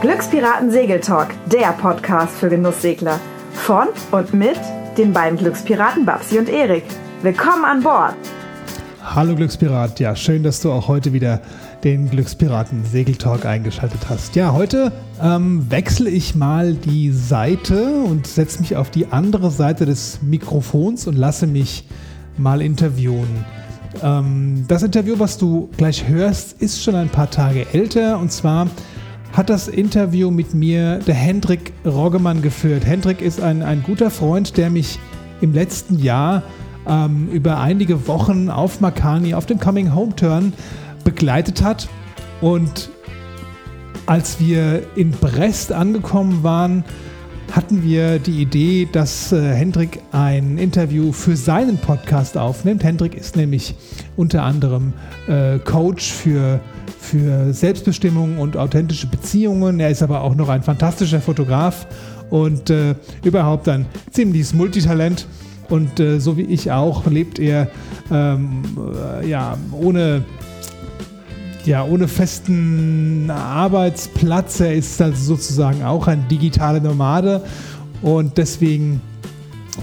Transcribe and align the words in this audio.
Glückspiraten 0.00 0.72
Segeltalk, 0.72 1.28
der 1.46 1.70
Podcast 1.74 2.34
für 2.34 2.48
Genusssegler. 2.48 3.20
Von 3.52 3.86
und 4.10 4.34
mit 4.34 4.58
den 4.96 5.12
beiden 5.12 5.38
Glückspiraten 5.38 6.04
Babsi 6.04 6.40
und 6.40 6.48
Erik. 6.48 6.82
Willkommen 7.22 7.64
an 7.64 7.80
Bord. 7.84 8.16
Hallo 9.00 9.36
Glückspirat, 9.36 10.00
ja, 10.00 10.16
schön, 10.16 10.42
dass 10.42 10.60
du 10.62 10.72
auch 10.72 10.88
heute 10.88 11.12
wieder 11.12 11.42
den 11.84 12.10
Glückspiraten 12.10 12.84
Segeltalk 12.84 13.46
eingeschaltet 13.46 14.00
hast. 14.08 14.34
Ja, 14.34 14.52
heute 14.52 14.90
ähm, 15.22 15.70
wechsle 15.70 16.10
ich 16.10 16.34
mal 16.34 16.74
die 16.74 17.12
Seite 17.12 18.02
und 18.02 18.26
setze 18.26 18.58
mich 18.58 18.74
auf 18.74 18.90
die 18.90 19.06
andere 19.12 19.52
Seite 19.52 19.86
des 19.86 20.22
Mikrofons 20.22 21.06
und 21.06 21.16
lasse 21.16 21.46
mich 21.46 21.84
mal 22.36 22.60
interviewen. 22.60 23.44
Ähm, 24.02 24.64
das 24.68 24.82
Interview, 24.82 25.18
was 25.18 25.38
du 25.38 25.68
gleich 25.76 26.06
hörst, 26.08 26.60
ist 26.60 26.82
schon 26.82 26.94
ein 26.94 27.08
paar 27.08 27.30
Tage 27.30 27.66
älter 27.72 28.18
und 28.18 28.32
zwar 28.32 28.68
hat 29.32 29.50
das 29.50 29.68
Interview 29.68 30.30
mit 30.30 30.54
mir 30.54 30.98
der 31.00 31.14
Hendrik 31.14 31.72
Roggemann 31.84 32.42
geführt. 32.42 32.86
Hendrik 32.86 33.20
ist 33.20 33.40
ein, 33.40 33.62
ein 33.62 33.82
guter 33.82 34.10
Freund, 34.10 34.56
der 34.56 34.70
mich 34.70 34.98
im 35.40 35.52
letzten 35.52 35.98
Jahr 35.98 36.42
ähm, 36.86 37.28
über 37.30 37.60
einige 37.60 38.08
Wochen 38.08 38.50
auf 38.50 38.80
Makani, 38.80 39.34
auf 39.34 39.46
dem 39.46 39.60
Coming 39.60 39.94
Home 39.94 40.16
Turn 40.16 40.52
begleitet 41.04 41.62
hat. 41.62 41.88
Und 42.40 42.90
als 44.06 44.40
wir 44.40 44.82
in 44.96 45.10
Brest 45.10 45.72
angekommen 45.72 46.42
waren, 46.42 46.84
hatten 47.52 47.82
wir 47.82 48.18
die 48.18 48.42
Idee, 48.42 48.88
dass 48.90 49.32
äh, 49.32 49.54
Hendrik 49.54 50.00
ein 50.12 50.58
Interview 50.58 51.12
für 51.12 51.36
seinen 51.36 51.78
Podcast 51.78 52.36
aufnimmt. 52.36 52.84
Hendrik 52.84 53.14
ist 53.14 53.36
nämlich 53.36 53.74
unter 54.16 54.42
anderem 54.42 54.92
äh, 55.26 55.58
Coach 55.58 56.12
für 56.12 56.60
für 57.00 57.54
Selbstbestimmung 57.54 58.38
und 58.38 58.56
authentische 58.56 59.06
Beziehungen. 59.06 59.80
Er 59.80 59.90
ist 59.90 60.02
aber 60.02 60.22
auch 60.22 60.34
noch 60.34 60.48
ein 60.48 60.62
fantastischer 60.62 61.20
Fotograf 61.20 61.86
und 62.28 62.68
äh, 62.70 62.94
überhaupt 63.24 63.68
ein 63.68 63.86
ziemliches 64.10 64.52
Multitalent. 64.52 65.26
Und 65.70 66.00
äh, 66.00 66.18
so 66.18 66.36
wie 66.36 66.42
ich 66.42 66.70
auch 66.72 67.06
lebt 67.06 67.38
er 67.38 67.68
ähm, 68.10 68.62
äh, 69.20 69.28
ja 69.28 69.56
ohne 69.72 70.24
ja 71.68 71.84
ohne 71.84 72.08
festen 72.08 73.30
Arbeitsplatz. 73.30 74.60
Er 74.60 74.74
ist 74.74 75.00
also 75.02 75.36
sozusagen 75.36 75.84
auch 75.84 76.06
ein 76.06 76.26
digitaler 76.28 76.80
Nomade 76.80 77.42
und 78.00 78.38
deswegen 78.38 79.02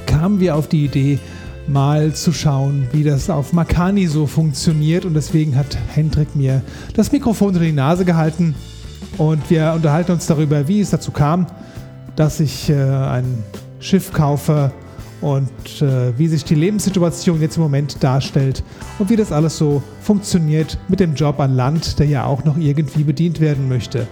kamen 0.08 0.40
wir 0.40 0.56
auf 0.56 0.68
die 0.68 0.86
Idee, 0.86 1.20
mal 1.68 2.14
zu 2.14 2.32
schauen, 2.32 2.88
wie 2.92 3.04
das 3.04 3.30
auf 3.30 3.54
Makani 3.54 4.08
so 4.08 4.28
funktioniert. 4.28 5.06
Und 5.06 5.14
deswegen 5.14 5.56
hat 5.56 5.78
Hendrik 5.94 6.36
mir 6.36 6.62
das 6.96 7.12
Mikrofon 7.12 7.50
unter 7.50 7.60
die 7.60 7.72
Nase 7.72 8.06
gehalten 8.06 8.56
und 9.18 9.50
wir 9.50 9.74
unterhalten 9.76 10.12
uns 10.12 10.26
darüber, 10.26 10.68
wie 10.68 10.82
es 10.82 10.90
dazu 10.90 11.12
kam, 11.12 11.48
dass 12.16 12.40
ich 12.40 12.70
äh, 12.70 12.76
ein 12.76 13.44
Schiff 13.80 14.12
kaufe 14.12 14.72
und 15.22 15.82
äh, 15.82 16.18
wie 16.18 16.28
sich 16.28 16.44
die 16.44 16.56
Lebenssituation 16.56 17.42
jetzt 17.42 17.58
im 17.58 17.64
Moment 17.64 18.04
darstellt 18.04 18.64
und 19.00 19.10
wie 19.10 19.16
das 19.16 19.32
alles 19.32 19.58
so 19.58 19.82
funktioniert 20.02 20.78
mit 20.88 21.00
dem 21.00 21.16
Job 21.16 21.40
an 21.40 21.56
Land, 21.56 22.00
der 22.00 22.08
ja 22.08 22.26
auch 22.26 22.44
noch 22.44 22.58
irgendwie 22.58 23.04
bedient 23.04 23.40
werden 23.40 23.68
möchte. 23.70 24.08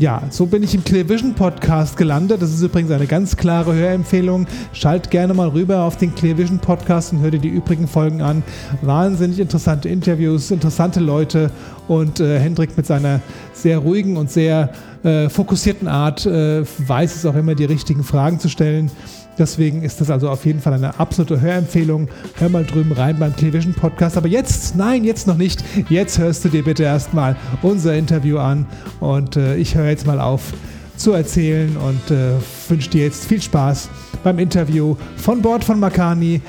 Ja, 0.00 0.22
so 0.30 0.46
bin 0.46 0.62
ich 0.62 0.76
im 0.76 0.84
Clear 0.84 1.08
Vision 1.08 1.34
Podcast 1.34 1.96
gelandet. 1.96 2.40
Das 2.40 2.54
ist 2.54 2.62
übrigens 2.62 2.92
eine 2.92 3.08
ganz 3.08 3.36
klare 3.36 3.74
Hörempfehlung. 3.74 4.46
Schalt 4.72 5.10
gerne 5.10 5.34
mal 5.34 5.48
rüber 5.48 5.82
auf 5.82 5.96
den 5.96 6.14
Clear 6.14 6.38
Vision 6.38 6.60
Podcast 6.60 7.12
und 7.12 7.20
hör 7.20 7.32
dir 7.32 7.40
die 7.40 7.48
übrigen 7.48 7.88
Folgen 7.88 8.22
an. 8.22 8.44
Wahnsinnig 8.82 9.40
interessante 9.40 9.88
Interviews, 9.88 10.52
interessante 10.52 11.00
Leute 11.00 11.50
und 11.88 12.20
äh, 12.20 12.38
Hendrik 12.38 12.76
mit 12.76 12.86
seiner 12.86 13.20
sehr 13.52 13.78
ruhigen 13.78 14.16
und 14.16 14.30
sehr 14.30 14.70
äh, 15.02 15.28
fokussierten 15.28 15.88
Art 15.88 16.26
äh, 16.26 16.62
weiß 16.64 17.16
es 17.16 17.26
auch 17.26 17.34
immer, 17.34 17.54
die 17.54 17.64
richtigen 17.64 18.04
Fragen 18.04 18.38
zu 18.38 18.48
stellen. 18.48 18.90
Deswegen 19.38 19.82
ist 19.82 20.00
das 20.00 20.10
also 20.10 20.28
auf 20.28 20.44
jeden 20.44 20.60
Fall 20.60 20.74
eine 20.74 20.98
absolute 20.98 21.40
Hörempfehlung. 21.40 22.08
Hör 22.38 22.48
mal 22.48 22.64
drüben 22.64 22.92
rein 22.92 23.18
beim 23.18 23.34
Television 23.36 23.72
Podcast. 23.72 24.16
Aber 24.16 24.26
jetzt, 24.26 24.74
nein, 24.74 25.04
jetzt 25.04 25.28
noch 25.28 25.36
nicht. 25.36 25.64
Jetzt 25.88 26.18
hörst 26.18 26.44
du 26.44 26.48
dir 26.48 26.64
bitte 26.64 26.82
erstmal 26.82 27.36
unser 27.62 27.94
Interview 27.94 28.38
an. 28.38 28.66
Und 28.98 29.36
äh, 29.36 29.56
ich 29.56 29.76
höre 29.76 29.88
jetzt 29.88 30.06
mal 30.06 30.20
auf 30.20 30.52
zu 30.96 31.12
erzählen 31.12 31.76
und 31.76 32.10
äh, 32.10 32.32
wünsche 32.68 32.90
dir 32.90 33.04
jetzt 33.04 33.26
viel 33.26 33.40
Spaß 33.40 33.88
beim 34.24 34.40
Interview 34.40 34.96
von 35.16 35.40
Bord 35.40 35.62
von 35.62 35.78
Makani, 35.78 36.40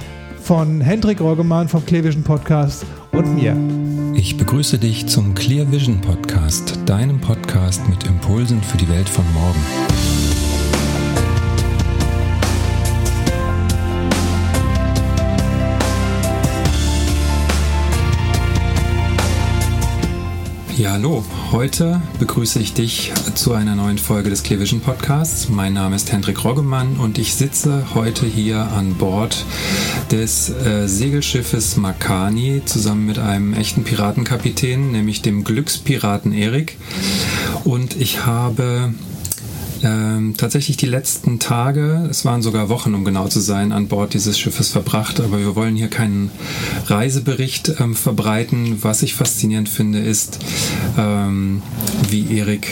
von 0.41 0.81
Hendrik 0.81 1.21
Roggemann 1.21 1.67
vom 1.67 1.85
Clear 1.85 2.03
Vision 2.03 2.23
Podcast 2.23 2.83
und 3.11 3.35
mir. 3.35 3.55
Ich 4.19 4.35
begrüße 4.35 4.77
dich 4.77 5.07
zum 5.07 5.33
Clear 5.33 5.71
Vision 5.71 6.01
Podcast, 6.01 6.77
deinem 6.85 7.21
Podcast 7.21 7.87
mit 7.87 8.03
Impulsen 8.03 8.61
für 8.61 8.75
die 8.75 8.89
Welt 8.89 9.07
von 9.07 9.23
morgen. 9.31 9.63
Ja, 20.79 20.91
hallo. 20.91 21.25
Heute 21.51 22.01
begrüße 22.19 22.57
ich 22.57 22.73
dich 22.73 23.11
zu 23.35 23.51
einer 23.51 23.75
neuen 23.75 23.97
Folge 23.97 24.29
des 24.29 24.43
Clear 24.43 24.61
Vision 24.61 24.79
Podcasts. 24.79 25.49
Mein 25.49 25.73
Name 25.73 25.97
ist 25.97 26.09
Hendrik 26.13 26.45
Roggemann 26.45 26.95
und 26.95 27.17
ich 27.17 27.35
sitze 27.35 27.83
heute 27.95 28.25
hier 28.25 28.59
an 28.71 28.93
Bord 28.93 29.43
des 30.09 30.49
äh, 30.49 30.87
Segelschiffes 30.87 31.75
Makani 31.75 32.61
zusammen 32.63 33.05
mit 33.07 33.19
einem 33.19 33.53
echten 33.53 33.83
Piratenkapitän, 33.83 34.93
nämlich 34.93 35.21
dem 35.21 35.43
Glückspiraten 35.43 36.31
Erik. 36.31 36.77
Und 37.65 37.99
ich 37.99 38.25
habe 38.25 38.93
ähm, 39.83 40.35
tatsächlich 40.37 40.77
die 40.77 40.85
letzten 40.85 41.39
Tage, 41.39 42.07
es 42.09 42.25
waren 42.25 42.41
sogar 42.41 42.69
Wochen, 42.69 42.93
um 42.93 43.05
genau 43.05 43.27
zu 43.27 43.39
sein, 43.39 43.71
an 43.71 43.87
Bord 43.87 44.13
dieses 44.13 44.37
Schiffes 44.39 44.69
verbracht. 44.69 45.19
Aber 45.19 45.39
wir 45.39 45.55
wollen 45.55 45.75
hier 45.75 45.89
keinen 45.89 46.31
Reisebericht 46.87 47.73
ähm, 47.79 47.95
verbreiten. 47.95 48.83
Was 48.83 49.03
ich 49.03 49.15
faszinierend 49.15 49.69
finde, 49.69 49.99
ist, 49.99 50.39
ähm, 50.97 51.61
wie 52.09 52.37
Erik 52.37 52.67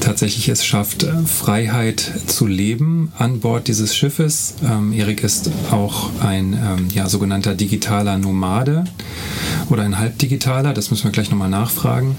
tatsächlich 0.00 0.48
es 0.48 0.64
schafft, 0.64 1.02
äh, 1.02 1.12
Freiheit 1.24 2.12
zu 2.26 2.46
leben 2.46 3.12
an 3.18 3.40
Bord 3.40 3.68
dieses 3.68 3.96
Schiffes. 3.96 4.54
Ähm, 4.64 4.92
Erik 4.92 5.22
ist 5.22 5.50
auch 5.70 6.10
ein 6.20 6.52
ähm, 6.52 6.88
ja, 6.92 7.08
sogenannter 7.08 7.54
digitaler 7.54 8.18
Nomade 8.18 8.84
oder 9.70 9.82
ein 9.82 9.98
Halbdigitaler, 9.98 10.72
das 10.72 10.90
müssen 10.90 11.04
wir 11.04 11.10
gleich 11.10 11.30
nochmal 11.30 11.50
nachfragen. 11.50 12.16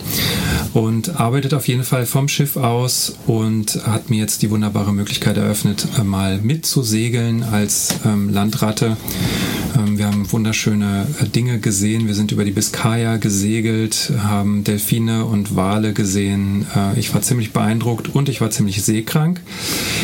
Und 0.74 1.20
arbeitet 1.20 1.54
auf 1.54 1.68
jeden 1.68 1.84
Fall 1.84 2.06
vom 2.06 2.28
Schiff 2.28 2.58
aus 2.58 3.16
und 3.26 3.80
hat 3.86 4.10
mir 4.10 4.18
jetzt 4.18 4.42
die 4.42 4.50
wunderbare 4.50 4.94
Möglichkeit 4.94 5.38
eröffnet, 5.38 5.88
äh, 5.98 6.04
mal 6.04 6.40
mitzusegeln 6.40 7.44
als 7.44 7.96
ähm, 8.06 8.30
Landratte. 8.30 8.98
Ähm, 9.78 9.98
wir 9.98 10.08
haben 10.08 10.32
wunderschöne 10.32 11.08
äh, 11.22 11.26
Dinge 11.26 11.60
gesehen. 11.60 12.08
Wir 12.08 12.16
sind 12.16 12.32
über 12.32 12.46
die 12.46 12.52
Biskaya 12.52 13.18
gesegelt, 13.18 14.12
haben 14.20 14.64
Delfine 14.64 15.26
und 15.26 15.56
Wale 15.56 15.94
gesehen. 15.94 16.66
Äh, 16.76 17.00
ich 17.00 17.14
war 17.14 17.22
ziemlich 17.22 17.54
beeindruckt 17.54 18.14
und 18.14 18.30
ich 18.30 18.42
war 18.42 18.50
ziemlich 18.50 18.84
seekrank. 18.84 19.42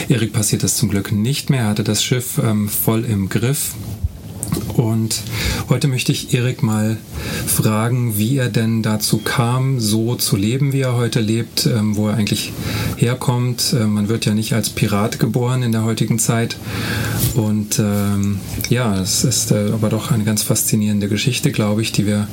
Erik 0.09 0.33
passiert 0.33 0.63
das 0.63 0.77
zum 0.77 0.89
Glück 0.89 1.11
nicht 1.11 1.49
mehr. 1.49 1.61
Er 1.61 1.69
hatte 1.69 1.83
das 1.83 2.03
Schiff 2.03 2.39
ähm, 2.43 2.69
voll 2.69 3.05
im 3.05 3.29
Griff. 3.29 3.73
Und 4.75 5.21
heute 5.69 5.87
möchte 5.87 6.11
ich 6.11 6.33
Erik 6.33 6.63
mal 6.63 6.97
fragen, 7.45 8.17
wie 8.17 8.37
er 8.37 8.49
denn 8.49 8.81
dazu 8.81 9.19
kam, 9.19 9.79
so 9.79 10.15
zu 10.15 10.35
leben, 10.35 10.73
wie 10.73 10.81
er 10.81 10.95
heute 10.95 11.19
lebt, 11.19 11.65
ähm, 11.65 11.95
wo 11.95 12.07
er 12.07 12.15
eigentlich 12.15 12.51
herkommt. 12.97 13.73
Äh, 13.73 13.85
man 13.85 14.07
wird 14.07 14.25
ja 14.25 14.33
nicht 14.33 14.53
als 14.53 14.69
Pirat 14.69 15.19
geboren 15.19 15.61
in 15.61 15.71
der 15.71 15.83
heutigen 15.83 16.17
Zeit. 16.17 16.57
Und 17.35 17.79
ähm, 17.79 18.39
ja, 18.69 18.99
es 18.99 19.23
ist 19.23 19.51
äh, 19.51 19.71
aber 19.71 19.89
doch 19.89 20.11
eine 20.11 20.23
ganz 20.23 20.43
faszinierende 20.43 21.07
Geschichte, 21.07 21.51
glaube 21.51 21.81
ich, 21.81 21.91
die 21.91 22.07
wir 22.07 22.27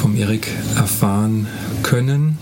vom 0.00 0.16
Erik 0.16 0.48
erfahren 0.76 1.48
können. 1.82 2.38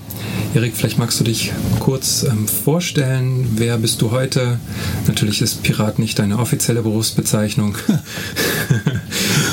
Erik, 0.53 0.75
vielleicht 0.75 0.99
magst 0.99 1.21
du 1.21 1.25
dich 1.25 1.53
kurz 1.79 2.25
ähm, 2.25 2.49
vorstellen. 2.49 3.47
Wer 3.57 3.79
bist 3.79 4.03
du 4.03 4.11
heute? 4.11 4.59
Natürlich 5.07 5.43
ist 5.43 5.63
Pirat 5.63 5.99
nicht 5.99 6.19
deine 6.19 6.39
offizielle 6.39 6.83
Berufsbezeichnung. 6.83 7.77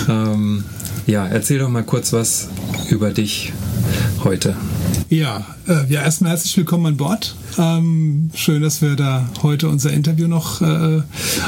ähm, 0.07 0.63
ja, 1.05 1.25
erzähl 1.25 1.59
doch 1.59 1.69
mal 1.69 1.83
kurz 1.83 2.13
was 2.13 2.49
über 2.89 3.11
dich 3.11 3.53
heute. 4.23 4.55
Ja, 5.09 5.45
äh, 5.67 5.91
ja, 5.91 6.01
erstmal 6.01 6.31
herzlich 6.31 6.57
willkommen 6.57 6.85
an 6.85 6.97
Bord. 6.97 7.35
Ähm, 7.57 8.29
schön, 8.33 8.61
dass 8.61 8.81
wir 8.81 8.95
da 8.95 9.29
heute 9.41 9.69
unser 9.69 9.91
Interview 9.91 10.27
noch 10.27 10.61
äh, 10.61 11.01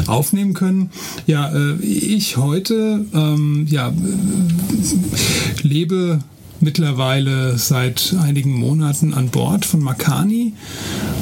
aufnehmen 0.07 0.53
können. 0.53 0.91
Ja, 1.27 1.53
äh, 1.53 1.75
ich 1.81 2.37
heute 2.37 3.05
ähm, 3.13 3.67
ja, 3.69 3.91
lebe 5.61 6.19
mittlerweile 6.61 7.57
seit 7.57 8.15
einigen 8.21 8.53
Monaten 8.53 9.13
an 9.13 9.29
Bord 9.29 9.65
von 9.65 9.81
Makani. 9.81 10.53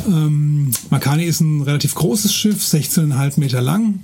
Ähm, 0.07 0.71
Makani 0.89 1.25
ist 1.25 1.41
ein 1.41 1.61
relativ 1.61 1.95
großes 1.95 2.33
Schiff, 2.33 2.63
16,5 2.63 3.39
Meter 3.39 3.61
lang. 3.61 3.99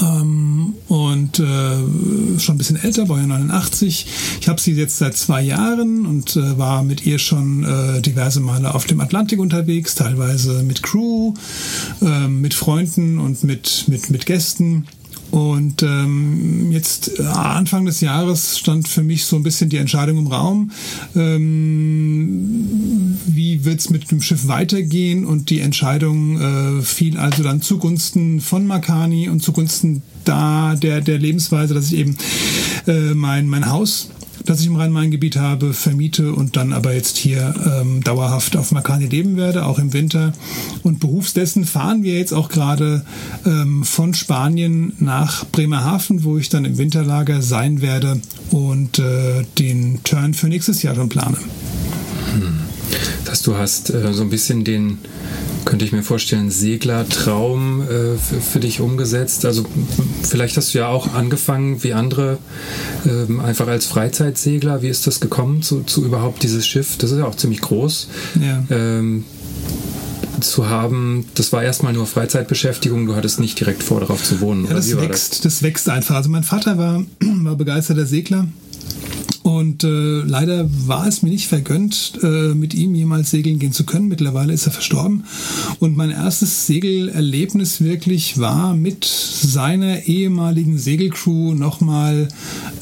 Ähm, 0.00 0.55
und 0.88 1.40
äh, 1.40 2.38
schon 2.38 2.54
ein 2.54 2.58
bisschen 2.58 2.76
älter, 2.76 3.08
war 3.08 3.18
ja 3.18 3.26
89. 3.26 4.06
Ich 4.40 4.48
habe 4.48 4.60
sie 4.60 4.72
jetzt 4.72 4.98
seit 4.98 5.16
zwei 5.16 5.42
Jahren 5.42 6.06
und 6.06 6.36
äh, 6.36 6.58
war 6.58 6.82
mit 6.82 7.04
ihr 7.04 7.18
schon 7.18 7.64
äh, 7.64 8.00
diverse 8.00 8.40
Male 8.40 8.74
auf 8.74 8.84
dem 8.84 9.00
Atlantik 9.00 9.40
unterwegs, 9.40 9.94
teilweise 9.94 10.62
mit 10.62 10.82
Crew, 10.82 11.34
äh, 12.02 12.28
mit 12.28 12.54
Freunden 12.54 13.18
und 13.18 13.42
mit, 13.42 13.84
mit, 13.88 14.10
mit 14.10 14.26
Gästen. 14.26 14.86
Und 15.30 15.82
ähm, 15.82 16.72
jetzt 16.72 17.18
äh, 17.18 17.22
Anfang 17.22 17.84
des 17.84 18.00
Jahres 18.00 18.58
stand 18.58 18.88
für 18.88 19.02
mich 19.02 19.24
so 19.24 19.36
ein 19.36 19.42
bisschen 19.42 19.68
die 19.68 19.76
Entscheidung 19.76 20.18
im 20.18 20.26
Raum, 20.28 20.70
ähm, 21.14 23.18
wie 23.26 23.64
wird 23.64 23.80
es 23.80 23.90
mit 23.90 24.10
dem 24.10 24.22
Schiff 24.22 24.48
weitergehen? 24.48 25.26
Und 25.26 25.50
die 25.50 25.60
Entscheidung 25.60 26.40
äh, 26.40 26.82
fiel 26.82 27.18
also 27.18 27.42
dann 27.42 27.60
zugunsten 27.60 28.40
von 28.40 28.66
Makani 28.66 29.28
und 29.28 29.42
zugunsten 29.42 30.02
da 30.24 30.74
der, 30.74 31.00
der 31.00 31.18
Lebensweise, 31.18 31.74
dass 31.74 31.92
ich 31.92 31.98
eben 31.98 32.16
äh, 32.86 33.14
mein, 33.14 33.46
mein 33.46 33.70
Haus 33.70 34.10
das 34.46 34.60
ich 34.60 34.66
im 34.66 34.76
Rhein-Main-Gebiet 34.76 35.36
habe, 35.36 35.74
vermiete 35.74 36.32
und 36.32 36.56
dann 36.56 36.72
aber 36.72 36.94
jetzt 36.94 37.16
hier 37.16 37.54
ähm, 37.80 38.02
dauerhaft 38.02 38.56
auf 38.56 38.72
Makani 38.72 39.06
leben 39.06 39.36
werde, 39.36 39.66
auch 39.66 39.78
im 39.78 39.92
Winter. 39.92 40.32
Und 40.82 41.00
berufsdessen 41.00 41.64
fahren 41.64 42.02
wir 42.02 42.18
jetzt 42.18 42.32
auch 42.32 42.48
gerade 42.48 43.04
ähm, 43.44 43.84
von 43.84 44.14
Spanien 44.14 44.92
nach 44.98 45.44
Bremerhaven, 45.46 46.24
wo 46.24 46.38
ich 46.38 46.48
dann 46.48 46.64
im 46.64 46.78
Winterlager 46.78 47.42
sein 47.42 47.80
werde 47.80 48.20
und 48.50 48.98
äh, 48.98 49.44
den 49.58 50.02
Turn 50.04 50.34
für 50.34 50.48
nächstes 50.48 50.82
Jahr 50.82 50.94
schon 50.94 51.08
plane. 51.08 51.38
Hm. 52.32 52.58
Dass 53.24 53.42
du 53.42 53.56
hast 53.56 53.90
äh, 53.90 54.12
so 54.12 54.22
ein 54.22 54.30
bisschen 54.30 54.64
den 54.64 54.98
könnte 55.66 55.84
ich 55.84 55.92
mir 55.92 56.02
vorstellen, 56.02 56.50
Seglertraum 56.50 57.82
äh, 57.82 58.16
für, 58.16 58.40
für, 58.40 58.60
dich 58.60 58.80
umgesetzt? 58.80 59.44
Also 59.44 59.66
vielleicht 60.22 60.56
hast 60.56 60.72
du 60.72 60.78
ja 60.78 60.88
auch 60.88 61.12
angefangen 61.12 61.82
wie 61.82 61.92
andere, 61.92 62.38
äh, 63.04 63.42
einfach 63.42 63.66
als 63.66 63.84
Freizeitsegler. 63.84 64.80
Wie 64.80 64.88
ist 64.88 65.06
das 65.06 65.20
gekommen 65.20 65.62
zu, 65.62 65.82
zu, 65.82 66.04
überhaupt 66.04 66.42
dieses 66.42 66.66
Schiff? 66.66 66.96
Das 66.96 67.10
ist 67.10 67.18
ja 67.18 67.26
auch 67.26 67.34
ziemlich 67.34 67.60
groß. 67.60 68.08
Ja. 68.40 68.64
Ähm, 68.70 69.24
zu 70.40 70.68
haben, 70.68 71.26
das 71.34 71.52
war 71.52 71.62
erstmal 71.62 71.92
nur 71.92 72.06
Freizeitbeschäftigung, 72.06 73.06
du 73.06 73.16
hattest 73.16 73.40
nicht 73.40 73.58
direkt 73.58 73.82
vor, 73.82 74.00
darauf 74.00 74.22
zu 74.22 74.40
wohnen. 74.40 74.66
Ja, 74.66 74.74
das 74.74 74.94
wächst, 74.96 75.32
das? 75.32 75.40
das 75.40 75.62
wächst 75.62 75.88
einfach. 75.88 76.14
Also 76.14 76.30
mein 76.30 76.44
Vater 76.44 76.78
war, 76.78 77.02
war 77.20 77.56
begeisterter 77.56 78.06
Segler 78.06 78.46
und 79.46 79.84
äh, 79.84 80.22
leider 80.22 80.68
war 80.88 81.06
es 81.06 81.22
mir 81.22 81.30
nicht 81.30 81.46
vergönnt, 81.46 82.18
äh, 82.20 82.52
mit 82.52 82.74
ihm 82.74 82.96
jemals 82.96 83.30
segeln 83.30 83.60
gehen 83.60 83.70
zu 83.70 83.86
können. 83.86 84.08
Mittlerweile 84.08 84.52
ist 84.52 84.66
er 84.66 84.72
verstorben. 84.72 85.22
Und 85.78 85.96
mein 85.96 86.10
erstes 86.10 86.66
Segelerlebnis 86.66 87.80
wirklich 87.80 88.38
war, 88.38 88.74
mit 88.74 89.04
seiner 89.04 90.02
ehemaligen 90.08 90.78
Segelcrew 90.78 91.54
nochmal 91.54 92.26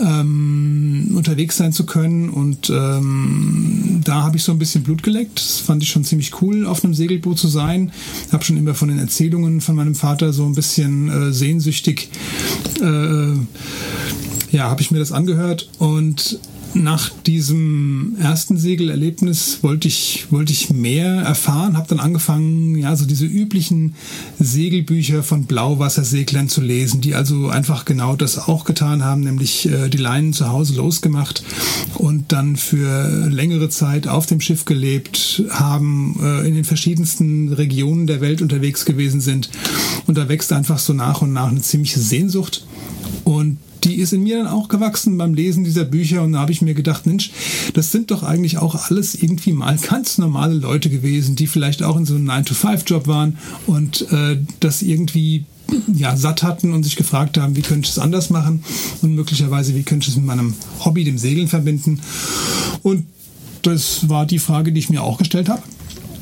ähm, 0.00 1.12
unterwegs 1.14 1.58
sein 1.58 1.74
zu 1.74 1.84
können. 1.84 2.30
Und 2.30 2.70
ähm, 2.70 4.00
da 4.02 4.22
habe 4.22 4.38
ich 4.38 4.42
so 4.42 4.50
ein 4.50 4.58
bisschen 4.58 4.84
Blut 4.84 5.02
geleckt. 5.02 5.40
Das 5.40 5.60
fand 5.60 5.82
ich 5.82 5.90
schon 5.90 6.04
ziemlich 6.04 6.40
cool, 6.40 6.64
auf 6.64 6.82
einem 6.82 6.94
Segelboot 6.94 7.38
zu 7.38 7.48
sein. 7.48 7.92
Habe 8.32 8.42
schon 8.42 8.56
immer 8.56 8.74
von 8.74 8.88
den 8.88 8.98
Erzählungen 8.98 9.60
von 9.60 9.76
meinem 9.76 9.94
Vater 9.94 10.32
so 10.32 10.46
ein 10.46 10.54
bisschen 10.54 11.10
äh, 11.10 11.30
sehnsüchtig 11.30 12.08
äh, 12.80 13.34
ja, 14.54 14.70
habe 14.70 14.80
ich 14.80 14.92
mir 14.92 15.00
das 15.00 15.10
angehört 15.10 15.68
und 15.78 16.38
nach 16.74 17.10
diesem 17.26 18.16
ersten 18.20 18.56
Segelerlebnis 18.56 19.58
wollte 19.62 19.88
ich, 19.88 20.26
wollte 20.30 20.52
ich 20.52 20.70
mehr 20.70 21.22
erfahren, 21.22 21.76
habe 21.76 21.88
dann 21.88 22.00
angefangen, 22.00 22.76
ja, 22.76 22.96
so 22.96 23.06
diese 23.06 23.26
üblichen 23.26 23.94
Segelbücher 24.38 25.22
von 25.22 25.44
Blauwasserseglern 25.44 26.48
zu 26.48 26.60
lesen, 26.60 27.00
die 27.00 27.14
also 27.14 27.48
einfach 27.48 27.84
genau 27.84 28.16
das 28.16 28.38
auch 28.38 28.64
getan 28.64 29.04
haben, 29.04 29.22
nämlich 29.22 29.68
äh, 29.68 29.88
die 29.88 29.98
Leinen 29.98 30.32
zu 30.32 30.48
Hause 30.48 30.74
losgemacht 30.74 31.44
und 31.94 32.32
dann 32.32 32.56
für 32.56 33.28
längere 33.28 33.68
Zeit 33.68 34.08
auf 34.08 34.26
dem 34.26 34.40
Schiff 34.40 34.64
gelebt 34.64 35.44
haben, 35.50 36.18
äh, 36.22 36.46
in 36.46 36.54
den 36.54 36.64
verschiedensten 36.64 37.52
Regionen 37.52 38.06
der 38.06 38.20
Welt 38.20 38.42
unterwegs 38.42 38.84
gewesen 38.84 39.20
sind. 39.20 39.50
Und 40.06 40.18
da 40.18 40.28
wächst 40.28 40.52
einfach 40.52 40.78
so 40.78 40.92
nach 40.92 41.22
und 41.22 41.32
nach 41.32 41.48
eine 41.48 41.62
ziemliche 41.62 42.00
Sehnsucht. 42.00 42.66
Und 43.24 43.58
die 43.84 43.96
ist 43.96 44.12
in 44.12 44.22
mir 44.22 44.38
dann 44.38 44.46
auch 44.46 44.68
gewachsen 44.68 45.18
beim 45.18 45.34
Lesen 45.34 45.64
dieser 45.64 45.84
Bücher 45.84 46.22
und 46.22 46.32
da 46.32 46.40
habe 46.40 46.52
ich 46.52 46.62
mir 46.62 46.74
gedacht, 46.74 47.06
Mensch, 47.06 47.30
das 47.74 47.92
sind 47.92 48.10
doch 48.10 48.22
eigentlich 48.22 48.58
auch 48.58 48.88
alles 48.88 49.14
irgendwie 49.14 49.52
mal 49.52 49.76
ganz 49.76 50.18
normale 50.18 50.54
Leute 50.54 50.90
gewesen, 50.90 51.36
die 51.36 51.46
vielleicht 51.46 51.82
auch 51.82 51.96
in 51.96 52.06
so 52.06 52.14
einem 52.14 52.30
9-to-5-Job 52.30 53.06
waren 53.06 53.38
und 53.66 54.10
äh, 54.10 54.38
das 54.60 54.82
irgendwie 54.82 55.44
ja, 55.94 56.16
satt 56.16 56.42
hatten 56.42 56.72
und 56.72 56.82
sich 56.82 56.96
gefragt 56.96 57.38
haben, 57.38 57.56
wie 57.56 57.62
könnte 57.62 57.86
ich 57.86 57.92
es 57.92 57.98
anders 57.98 58.30
machen 58.30 58.64
und 59.02 59.14
möglicherweise, 59.14 59.74
wie 59.74 59.82
könnte 59.82 60.04
ich 60.04 60.10
es 60.10 60.16
mit 60.16 60.26
meinem 60.26 60.54
Hobby, 60.84 61.04
dem 61.04 61.18
Segeln, 61.18 61.48
verbinden. 61.48 62.00
Und 62.82 63.06
das 63.62 64.08
war 64.08 64.26
die 64.26 64.38
Frage, 64.38 64.72
die 64.72 64.80
ich 64.80 64.90
mir 64.90 65.02
auch 65.02 65.18
gestellt 65.18 65.48
habe. 65.48 65.62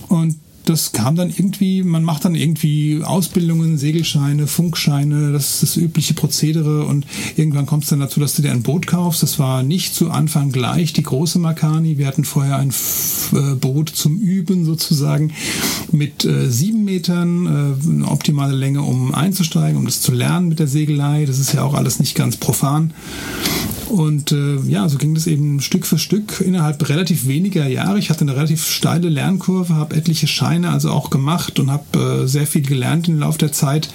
Und 0.09 0.37
das 0.65 0.93
kam 0.93 1.17
dann 1.17 1.31
irgendwie, 1.31 1.83
man 1.83 2.05
macht 2.05 2.25
dann 2.25 2.35
irgendwie 2.35 3.03
Ausbildungen, 3.03 3.79
Segelscheine, 3.79 4.47
Funkscheine, 4.47 5.33
das 5.33 5.55
ist 5.55 5.63
das 5.63 5.77
übliche 5.77 6.15
Prozedere 6.15 6.85
und 6.85 7.07
irgendwann 7.37 7.67
kommt 7.67 7.85
es 7.85 7.91
dann 7.91 8.01
dazu, 8.01 8.21
dass 8.21 8.35
du 8.35 8.43
dir 8.43 8.53
ein 8.53 8.63
Boot 8.63 8.87
kaufst. 8.87 9.23
Das 9.23 9.39
war 9.39 9.63
nicht 9.63 9.95
zu 9.95 10.11
Anfang 10.11 10.53
gleich 10.53 10.93
die 10.93 11.03
große 11.03 11.39
Makani. 11.39 11.99
Wir 11.99 12.07
hatten 12.07 12.25
vorher 12.25 12.57
ein 12.57 12.73
äh, 13.33 13.55
Boot 13.55 13.91
zum 13.91 14.19
Üben 14.19 14.65
sozusagen 14.65 15.33
mit 15.91 16.25
äh, 16.25 16.51
sieben 16.51 16.85
Metern, 16.85 17.47
äh, 17.47 17.89
eine 17.89 18.09
optimale 18.09 18.55
Länge, 18.55 18.83
um 18.83 19.15
einzusteigen, 19.15 19.79
um 19.79 19.85
das 19.85 20.01
zu 20.01 20.13
lernen 20.13 20.49
mit 20.49 20.59
der 20.59 20.69
Segelei. 20.69 21.25
Das 21.27 21.39
ist 21.39 21.53
ja 21.53 21.63
auch 21.63 21.75
alles 21.75 21.99
nicht 21.99 22.15
ganz 22.15 22.37
profan. 22.37 22.93
Und 23.93 24.33
äh, 24.33 24.57
ja, 24.67 24.89
so 24.89 24.97
ging 24.97 25.15
das 25.15 25.27
eben 25.27 25.61
Stück 25.61 25.85
für 25.85 25.99
Stück 25.99 26.41
innerhalb 26.41 26.89
relativ 26.89 27.27
weniger 27.27 27.69
Jahre. 27.69 27.99
Ich 27.99 28.09
hatte 28.09 28.23
eine 28.23 28.35
relativ 28.35 28.67
steile 28.67 29.11
Lernkurve, 29.11 29.75
habe 29.75 29.95
etliche 29.97 30.27
Scheine 30.27 30.71
also 30.71 30.91
auch 30.91 31.11
gemacht 31.11 31.61
und 31.61 31.71
habe 31.71 32.23
äh, 32.23 32.27
sehr 32.27 32.47
viel 32.47 32.63
gelernt 32.63 33.09
im 33.09 33.19
Laufe 33.19 33.37
der 33.37 33.53
Zeit. 33.53 33.91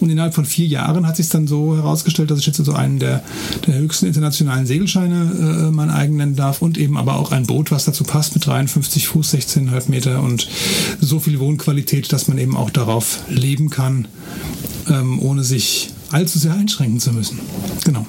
Und 0.00 0.10
innerhalb 0.10 0.34
von 0.34 0.44
vier 0.44 0.66
Jahren 0.66 1.06
hat 1.06 1.16
sich 1.16 1.30
dann 1.30 1.46
so 1.46 1.74
herausgestellt, 1.74 2.30
dass 2.30 2.40
ich 2.40 2.46
jetzt 2.46 2.58
so 2.58 2.64
also 2.64 2.74
einen 2.74 2.98
der, 2.98 3.24
der 3.66 3.76
höchsten 3.76 4.04
internationalen 4.04 4.66
Segelscheine 4.66 5.68
äh, 5.68 5.70
mein 5.70 5.88
eigen 5.88 6.18
nennen 6.18 6.36
darf 6.36 6.60
und 6.60 6.76
eben 6.76 6.98
aber 6.98 7.16
auch 7.16 7.32
ein 7.32 7.46
Boot, 7.46 7.70
was 7.70 7.86
dazu 7.86 8.04
passt 8.04 8.34
mit 8.34 8.46
53 8.46 9.08
Fuß, 9.08 9.32
16,5 9.32 9.90
Meter 9.90 10.22
und 10.22 10.48
so 11.00 11.18
viel 11.18 11.40
Wohnqualität, 11.40 12.12
dass 12.12 12.28
man 12.28 12.36
eben 12.36 12.58
auch 12.58 12.68
darauf 12.68 13.20
leben 13.30 13.70
kann, 13.70 14.06
ähm, 14.90 15.18
ohne 15.22 15.44
sich 15.44 15.93
allzu 16.10 16.38
sehr 16.38 16.54
einschränken 16.54 17.00
zu 17.00 17.12
müssen. 17.12 17.40
Genau. 17.84 18.06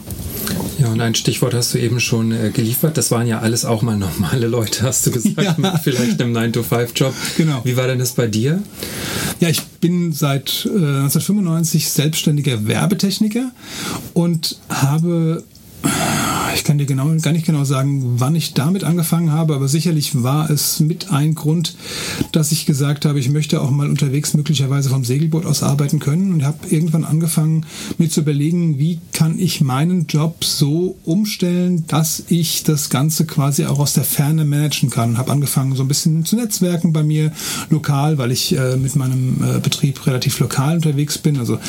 Ja, 0.80 0.90
und 0.90 1.00
ein 1.00 1.16
Stichwort 1.16 1.54
hast 1.54 1.74
du 1.74 1.80
eben 1.80 2.00
schon 2.00 2.32
äh, 2.32 2.52
geliefert. 2.52 2.98
Das 2.98 3.10
waren 3.12 3.28
ja 3.28 3.40
alles 3.40 3.66
auch 3.66 3.82
mal 3.82 3.98
normale 3.98 4.48
Leute, 4.48 4.84
hast 4.84 5.06
du 5.08 5.12
gesagt, 5.12 5.38
ja. 5.42 5.56
mit 5.58 5.82
vielleicht 5.82 6.22
einem 6.22 6.36
9-to-5-Job. 6.36 7.14
Genau. 7.38 7.62
Wie 7.64 7.78
war 7.78 7.88
denn 7.88 8.00
das 8.00 8.12
bei 8.12 8.28
dir? 8.28 8.62
Ja, 9.40 9.50
ich 9.50 9.62
bin 9.64 10.12
seit 10.12 10.66
äh, 10.66 10.70
1995 10.70 11.90
selbstständiger 11.90 12.68
Werbetechniker 12.68 13.52
und 14.14 14.58
habe 14.70 15.44
ich 16.56 16.64
kann 16.64 16.78
dir 16.78 16.86
genau, 16.86 17.14
gar 17.22 17.34
nicht 17.34 17.46
genau 17.46 17.66
sagen, 17.66 18.20
wann 18.20 18.34
ich 18.34 18.54
damit 18.54 18.84
angefangen 18.84 19.32
habe, 19.32 19.56
aber 19.56 19.68
sicherlich 19.68 20.24
war 20.24 20.50
es 20.50 20.80
mit 20.80 21.12
ein 21.12 21.36
Grund, 21.36 21.76
dass 22.32 22.52
ich 22.52 22.66
gesagt 22.66 23.06
habe, 23.06 23.20
ich 23.20 23.30
möchte 23.30 23.62
auch 23.62 23.70
mal 23.70 23.90
unterwegs 23.90 24.34
möglicherweise 24.34 24.90
vom 24.90 25.04
Segelboot 25.04 25.46
aus 25.46 25.64
arbeiten 25.64 26.00
können 26.00 26.34
und 26.34 26.46
habe 26.46 26.68
irgendwann 26.70 27.04
angefangen, 27.04 27.66
mir 27.98 28.10
zu 28.10 28.22
überlegen, 28.22 28.80
wie 28.80 29.00
kann 29.12 29.38
ich 29.38 29.62
meinen 29.62 30.08
Job 30.08 30.46
so 30.46 30.98
umstellen, 31.04 31.84
dass 31.88 32.24
ich 32.30 32.64
das 32.64 32.90
Ganze 32.90 33.26
quasi 33.26 33.66
auch 33.66 33.80
aus 33.80 33.94
der 33.94 34.06
Ferne 34.06 34.46
managen 34.46 34.90
kann. 34.90 35.18
Habe 35.18 35.32
angefangen, 35.32 35.76
so 35.76 35.84
ein 35.84 35.90
bisschen 35.90 36.26
zu 36.26 36.38
netzwerken 36.38 36.94
bei 36.94 37.04
mir 37.04 37.32
lokal, 37.70 38.18
weil 38.18 38.32
ich 38.32 38.58
äh, 38.58 38.78
mit 38.78 38.96
meinem 38.96 39.44
äh, 39.44 39.60
Betrieb 39.60 40.08
relativ 40.08 40.40
lokal 40.40 40.78
unterwegs 40.78 41.18
bin, 41.18 41.38
also 41.38 41.60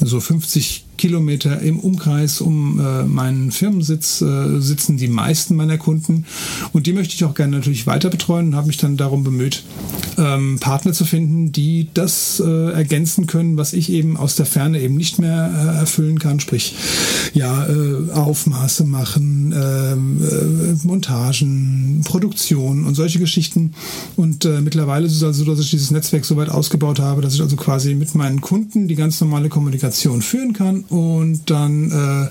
so 0.00 0.20
50 0.20 0.85
Kilometer 0.96 1.60
im 1.60 1.78
Umkreis 1.78 2.40
um 2.40 2.80
äh, 2.80 3.04
meinen 3.04 3.50
Firmensitz 3.50 4.20
äh, 4.20 4.60
sitzen 4.60 4.96
die 4.96 5.08
meisten 5.08 5.56
meiner 5.56 5.78
Kunden. 5.78 6.24
Und 6.72 6.86
die 6.86 6.92
möchte 6.92 7.14
ich 7.14 7.24
auch 7.24 7.34
gerne 7.34 7.56
natürlich 7.56 7.86
weiter 7.86 8.10
betreuen 8.10 8.48
und 8.48 8.56
habe 8.56 8.68
mich 8.68 8.78
dann 8.78 8.96
darum 8.96 9.24
bemüht, 9.24 9.64
ähm, 10.18 10.58
Partner 10.60 10.92
zu 10.92 11.04
finden, 11.04 11.52
die 11.52 11.88
das 11.92 12.42
äh, 12.44 12.72
ergänzen 12.72 13.26
können, 13.26 13.56
was 13.56 13.72
ich 13.72 13.90
eben 13.90 14.16
aus 14.16 14.36
der 14.36 14.46
Ferne 14.46 14.80
eben 14.80 14.96
nicht 14.96 15.18
mehr 15.18 15.52
äh, 15.54 15.78
erfüllen 15.78 16.18
kann, 16.18 16.40
sprich 16.40 16.74
ja 17.34 17.66
äh, 17.66 18.10
Aufmaße 18.12 18.84
machen, 18.84 19.35
ähm, 19.52 20.20
äh, 20.22 20.86
Montagen, 20.86 22.02
Produktion 22.04 22.84
und 22.84 22.94
solche 22.94 23.18
Geschichten 23.18 23.72
und 24.16 24.44
mittlerweile 24.62 25.06
ist 25.06 25.16
es 25.16 25.22
also 25.22 25.44
so, 25.44 25.50
dass 25.50 25.60
ich 25.60 25.70
dieses 25.70 25.90
Netzwerk 25.90 26.24
so 26.24 26.36
weit 26.36 26.48
ausgebaut 26.48 27.00
habe, 27.00 27.22
dass 27.22 27.34
ich 27.34 27.40
also 27.40 27.56
quasi 27.56 27.94
mit 27.94 28.14
meinen 28.14 28.40
Kunden 28.40 28.88
die 28.88 28.94
ganz 28.94 29.20
normale 29.20 29.48
Kommunikation 29.48 30.22
führen 30.22 30.52
kann 30.52 30.84
und 30.88 31.50
dann 31.50 31.90
äh, 31.90 32.28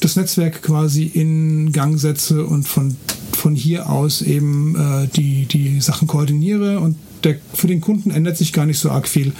das 0.00 0.16
Netzwerk 0.16 0.62
quasi 0.62 1.04
in 1.04 1.72
Gang 1.72 1.98
setze 1.98 2.44
und 2.44 2.66
von, 2.66 2.96
von 3.32 3.54
hier 3.54 3.88
aus 3.88 4.22
eben 4.22 4.76
äh, 4.76 5.08
die, 5.08 5.46
die 5.46 5.80
Sachen 5.80 6.08
koordiniere 6.08 6.80
und 6.80 6.96
der, 7.24 7.36
für 7.52 7.66
den 7.66 7.80
Kunden 7.80 8.10
ändert 8.10 8.36
sich 8.36 8.52
gar 8.52 8.66
nicht 8.66 8.78
so 8.78 8.90
arg 8.90 9.08
viel 9.08 9.32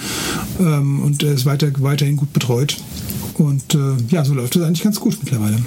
ähm, 0.58 1.00
und 1.00 1.22
er 1.22 1.32
ist 1.32 1.46
weiter, 1.46 1.70
weiterhin 1.78 2.16
gut 2.16 2.32
betreut. 2.32 2.76
Und 3.34 3.74
äh, 3.74 3.96
ja, 4.08 4.24
so 4.24 4.34
läuft 4.34 4.56
es 4.56 4.62
eigentlich 4.62 4.82
ganz 4.82 4.98
gut 4.98 5.16
mittlerweile. 5.22 5.58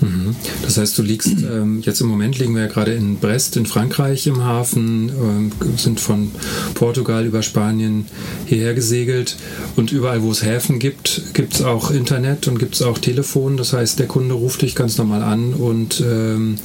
Mhm. 0.00 0.36
Das 0.62 0.76
heißt, 0.76 0.96
du 0.98 1.02
liegst, 1.02 1.42
ähm, 1.42 1.80
jetzt 1.82 2.00
im 2.00 2.08
Moment 2.08 2.38
liegen 2.38 2.54
wir 2.54 2.62
ja 2.62 2.68
gerade 2.68 2.92
in 2.92 3.16
Brest 3.16 3.56
in 3.56 3.66
Frankreich 3.66 4.26
im 4.26 4.44
Hafen, 4.44 5.08
ähm, 5.08 5.52
sind 5.76 6.00
von 6.00 6.30
Portugal 6.74 7.26
über 7.26 7.42
Spanien 7.42 8.06
hierher 8.46 8.74
gesegelt 8.74 9.36
und 9.76 9.92
überall, 9.92 10.22
wo 10.22 10.30
es 10.30 10.44
Häfen 10.44 10.78
gibt, 10.78 11.34
gibt 11.34 11.54
es 11.54 11.62
auch 11.62 11.90
Internet 11.90 12.48
und 12.48 12.58
gibt 12.58 12.74
es 12.74 12.82
auch 12.82 12.98
Telefon. 12.98 13.56
Das 13.56 13.72
heißt, 13.72 13.98
der 13.98 14.06
Kunde 14.06 14.34
ruft 14.34 14.62
dich 14.62 14.74
ganz 14.74 14.98
normal 14.98 15.22
an 15.22 15.54
und 15.54 16.02
ähm, 16.06 16.56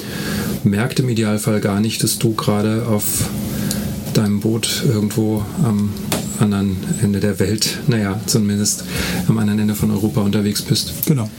merkt 0.64 1.00
im 1.00 1.10
Idealfall 1.10 1.60
gar 1.60 1.80
nicht, 1.80 2.04
dass 2.04 2.20
du 2.20 2.34
gerade 2.34 2.86
auf 2.88 3.30
deinem 4.14 4.40
Boot 4.42 4.84
irgendwo 4.88 5.44
am 5.64 5.90
anderen 6.40 6.78
Ende 7.02 7.20
der 7.20 7.40
Welt, 7.40 7.80
naja, 7.88 8.20
zumindest 8.26 8.84
am 9.28 9.38
anderen 9.38 9.60
Ende 9.60 9.76
von 9.76 9.92
Europa 9.92 10.22
unterwegs 10.22 10.62
bist. 10.62 10.94
Genau. 11.06 11.30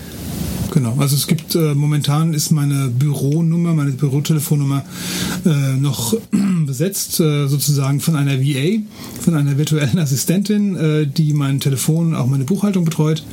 Genau, 0.74 0.96
also 0.98 1.14
es 1.14 1.28
gibt 1.28 1.54
äh, 1.54 1.72
momentan 1.72 2.34
ist 2.34 2.50
meine 2.50 2.88
Büronummer, 2.88 3.74
meine 3.74 3.92
Bürotelefonnummer 3.92 4.84
äh, 5.46 5.76
noch 5.76 6.16
besetzt, 6.66 7.20
äh, 7.20 7.46
sozusagen 7.46 8.00
von 8.00 8.16
einer 8.16 8.40
VA, 8.40 8.80
von 9.20 9.36
einer 9.36 9.56
virtuellen 9.56 9.98
Assistentin, 10.00 10.74
äh, 10.74 11.06
die 11.06 11.32
mein 11.32 11.60
Telefon, 11.60 12.16
auch 12.16 12.26
meine 12.26 12.42
Buchhaltung 12.42 12.84
betreut. 12.84 13.24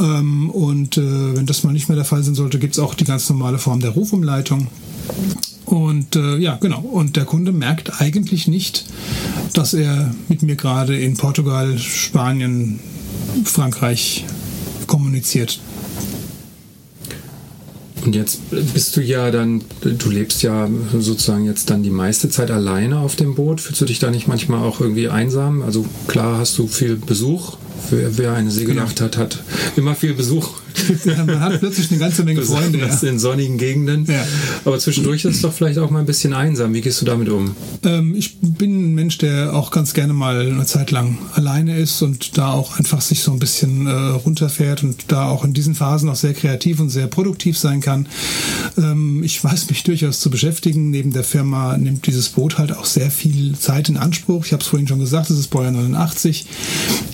Ähm, 0.00 0.50
und 0.50 0.98
äh, 0.98 1.36
wenn 1.36 1.46
das 1.46 1.62
mal 1.62 1.72
nicht 1.72 1.88
mehr 1.88 1.94
der 1.94 2.04
Fall 2.04 2.24
sein 2.24 2.34
sollte, 2.34 2.58
gibt 2.58 2.72
es 2.72 2.80
auch 2.80 2.94
die 2.94 3.04
ganz 3.04 3.30
normale 3.30 3.58
Form 3.58 3.78
der 3.78 3.90
Rufumleitung. 3.90 4.66
Und 5.66 6.16
äh, 6.16 6.36
ja, 6.38 6.56
genau. 6.56 6.80
Und 6.80 7.14
der 7.14 7.26
Kunde 7.26 7.52
merkt 7.52 8.00
eigentlich 8.00 8.48
nicht, 8.48 8.86
dass 9.52 9.72
er 9.72 10.12
mit 10.28 10.42
mir 10.42 10.56
gerade 10.56 10.98
in 10.98 11.16
Portugal, 11.16 11.78
Spanien, 11.78 12.80
Frankreich 13.44 14.24
kommuniziert. 14.88 15.60
Und 18.06 18.14
jetzt 18.14 18.40
bist 18.50 18.96
du 18.96 19.02
ja 19.02 19.32
dann, 19.32 19.64
du 19.80 20.10
lebst 20.10 20.44
ja 20.44 20.70
sozusagen 20.96 21.44
jetzt 21.44 21.70
dann 21.70 21.82
die 21.82 21.90
meiste 21.90 22.30
Zeit 22.30 22.52
alleine 22.52 23.00
auf 23.00 23.16
dem 23.16 23.34
Boot. 23.34 23.60
Fühlst 23.60 23.80
du 23.80 23.84
dich 23.84 23.98
da 23.98 24.12
nicht 24.12 24.28
manchmal 24.28 24.62
auch 24.62 24.80
irgendwie 24.80 25.08
einsam? 25.08 25.62
Also 25.62 25.84
klar 26.06 26.38
hast 26.38 26.56
du 26.56 26.68
viel 26.68 26.94
Besuch. 26.96 27.56
Wer, 27.90 28.18
wer 28.18 28.32
eine 28.34 28.50
Segelyacht 28.50 28.96
genau. 28.96 29.08
hat, 29.08 29.16
hat 29.18 29.42
immer 29.76 29.94
viel 29.94 30.14
Besuch. 30.14 30.60
man 31.26 31.40
hat 31.40 31.58
plötzlich 31.60 31.90
eine 31.90 32.00
ganze 32.00 32.24
Menge 32.24 32.42
Freunde. 32.46 32.78
Ja. 32.78 33.08
in 33.08 33.18
sonnigen 33.18 33.58
Gegenden. 33.58 34.04
Ja. 34.06 34.26
Aber 34.64 34.78
zwischendurch 34.78 35.24
ist 35.24 35.36
es 35.36 35.42
doch 35.42 35.52
vielleicht 35.52 35.78
auch 35.78 35.90
mal 35.90 36.00
ein 36.00 36.06
bisschen 36.06 36.32
einsam. 36.32 36.74
Wie 36.74 36.80
gehst 36.80 37.00
du 37.00 37.04
damit 37.04 37.28
um? 37.28 37.54
Ähm, 37.84 38.14
ich 38.16 38.38
bin 38.40 38.90
ein 38.90 38.94
Mensch, 38.94 39.18
der 39.18 39.54
auch 39.54 39.70
ganz 39.70 39.94
gerne 39.94 40.12
mal 40.12 40.40
eine 40.40 40.66
Zeit 40.66 40.90
lang 40.90 41.18
alleine 41.34 41.78
ist 41.78 42.02
und 42.02 42.36
da 42.38 42.52
auch 42.52 42.78
einfach 42.78 43.00
sich 43.00 43.22
so 43.22 43.32
ein 43.32 43.38
bisschen 43.38 43.86
äh, 43.86 43.90
runterfährt 43.90 44.82
und 44.82 45.04
da 45.08 45.28
auch 45.28 45.44
in 45.44 45.52
diesen 45.52 45.74
Phasen 45.74 46.08
auch 46.08 46.16
sehr 46.16 46.34
kreativ 46.34 46.80
und 46.80 46.90
sehr 46.90 47.06
produktiv 47.06 47.58
sein 47.58 47.80
kann. 47.80 48.08
Ähm, 48.76 49.22
ich 49.22 49.42
weiß 49.42 49.68
mich 49.70 49.82
durchaus 49.84 50.20
zu 50.20 50.30
beschäftigen. 50.30 50.90
Neben 50.90 51.12
der 51.12 51.24
Firma 51.24 51.76
nimmt 51.76 52.06
dieses 52.06 52.30
Boot 52.30 52.58
halt 52.58 52.76
auch 52.76 52.84
sehr 52.84 53.10
viel 53.10 53.56
Zeit 53.56 53.88
in 53.88 53.96
Anspruch. 53.96 54.44
Ich 54.44 54.52
habe 54.52 54.62
es 54.62 54.68
vorhin 54.68 54.88
schon 54.88 54.98
gesagt, 54.98 55.30
es 55.30 55.38
ist 55.38 55.48
Baujahr 55.48 55.72
89. 55.72 56.46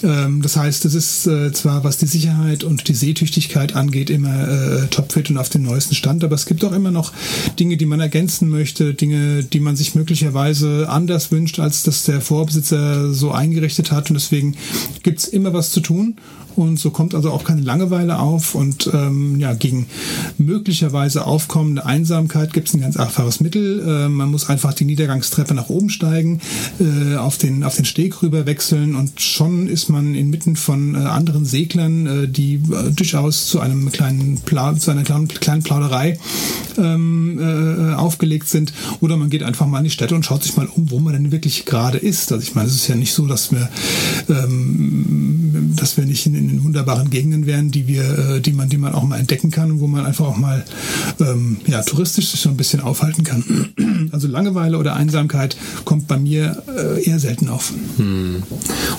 Ähm, 0.03 0.43
das 0.43 0.52
heißt, 0.57 0.85
es 0.85 0.95
ist 0.95 1.27
äh, 1.27 1.53
zwar, 1.53 1.85
was 1.85 1.99
die 1.99 2.07
Sicherheit 2.07 2.65
und 2.65 2.89
die 2.89 2.95
Seetüchtigkeit 2.95 3.75
angeht, 3.75 4.11
immer 4.11 4.49
äh, 4.49 4.87
topfit 4.89 5.31
und 5.31 5.39
auf 5.39 5.49
dem 5.49 5.63
neuesten 5.63 5.95
Stand. 5.95 6.25
Aber 6.25 6.35
es 6.35 6.47
gibt 6.47 6.65
auch 6.65 6.73
immer 6.73 6.91
noch 6.91 7.13
Dinge, 7.59 7.77
die 7.77 7.87
man 7.87 8.01
ergänzen 8.01 8.49
möchte, 8.49 8.95
Dinge, 8.95 9.45
die 9.45 9.61
man 9.61 9.77
sich 9.77 9.95
möglicherweise 9.95 10.89
anders 10.89 11.31
wünscht, 11.31 11.59
als 11.59 11.83
das 11.83 12.05
der 12.05 12.21
Vorbesitzer 12.21 13.13
so 13.13 13.33
eingerichtet 13.33 13.93
hat. 13.93 14.11
Und 14.11 14.15
deswegen 14.15 14.57
gibt 15.03 15.21
es 15.21 15.29
immer 15.29 15.53
was 15.53 15.71
zu 15.71 15.81
tun. 15.81 16.17
Und 16.57 16.79
so 16.79 16.91
kommt 16.91 17.15
also 17.15 17.31
auch 17.31 17.45
keine 17.45 17.63
Langeweile 17.63 18.19
auf. 18.19 18.55
Und 18.55 18.91
ähm, 18.93 19.41
ja, 19.41 19.55
gegen 19.55 19.87
möglicherweise 20.39 21.27
aufkommende 21.27 21.87
Einsamkeit 21.87 22.53
gibt 22.53 22.69
es 22.69 22.75
ein 22.75 22.81
ganz 22.81 22.97
einfaches 22.97 23.41
Mittel. 23.41 23.81
Äh, 23.81 24.09
man 24.09 24.31
muss 24.31 24.49
einfach 24.49 24.75
die 24.75 24.85
Niedergangstreppe 24.85 25.55
nach 25.55 25.69
oben 25.69 25.91
steigen, 25.91 26.41
äh, 26.81 27.17
auf, 27.17 27.39
den, 27.39 27.65
auf 27.65 27.77
den 27.77 27.85
Steg 27.85 28.23
rüber 28.23 28.47
wechseln 28.47 28.97
und 28.97 29.21
schon 29.21 29.67
ist 29.67 29.89
man 29.89 30.15
inmitten 30.15 30.42
von 30.57 30.95
äh, 30.95 30.99
anderen 30.99 31.45
Seglern, 31.45 32.07
äh, 32.07 32.29
die 32.29 32.55
äh, 32.55 32.91
durchaus 32.95 33.47
zu 33.47 33.61
einem 33.61 33.91
kleinen 33.93 34.41
Pla 34.41 34.77
zu 34.77 34.91
einer 34.91 35.03
kleinen, 35.03 35.29
kleinen 35.29 35.63
Plauderei 35.63 36.19
ähm, 36.79 37.39
äh, 37.39 37.95
aufgelegt 37.95 38.49
sind. 38.49 38.73
Oder 39.01 39.17
man 39.17 39.31
geht 39.31 39.43
einfach 39.43 39.67
mal 39.67 39.79
in 39.79 39.85
die 39.85 39.91
Städte 39.91 40.15
und 40.15 40.25
schaut 40.25 40.43
sich 40.43 40.57
mal 40.57 40.67
um, 40.67 40.91
wo 40.91 40.99
man 40.99 41.13
denn 41.13 41.33
wirklich 41.33 41.65
gerade 41.65 41.99
ist. 41.99 42.33
Also 42.33 42.43
ich 42.43 42.55
meine, 42.55 42.69
es 42.69 42.75
ist 42.75 42.89
ja 42.89 42.95
nicht 42.95 43.13
so, 43.13 43.27
dass 43.27 43.53
wir, 43.53 43.69
ähm, 44.29 45.73
dass 45.77 45.97
wir 45.97 46.05
nicht 46.05 46.27
in 46.27 46.35
in 46.35 46.49
den 46.49 46.65
wunderbaren 46.65 47.11
Gegenden 47.11 47.47
wären, 47.47 47.71
die 47.71 47.87
wir, 47.87 48.03
äh, 48.19 48.41
die 48.41 48.53
man, 48.53 48.69
die 48.69 48.79
man 48.79 48.95
auch 48.95 49.05
mal 49.05 49.19
entdecken 49.19 49.51
kann 49.51 49.73
wo 49.83 49.87
man 49.87 50.07
einfach 50.07 50.27
auch 50.27 50.37
mal 50.37 50.65
ähm, 51.21 51.59
ja, 51.67 51.83
touristisch 51.83 52.31
sich 52.31 52.41
so 52.41 52.49
ein 52.49 52.57
bisschen 52.57 52.81
aufhalten 52.81 53.25
kann. 53.25 53.69
Also 54.13 54.29
Langeweile 54.29 54.79
oder 54.79 54.95
Einsamkeit 54.95 55.57
kommt 55.85 56.07
bei 56.07 56.19
mir 56.19 56.63
äh, 56.77 57.03
eher 57.05 57.19
selten 57.19 57.49
auf. 57.49 57.73
Hm. 57.97 58.43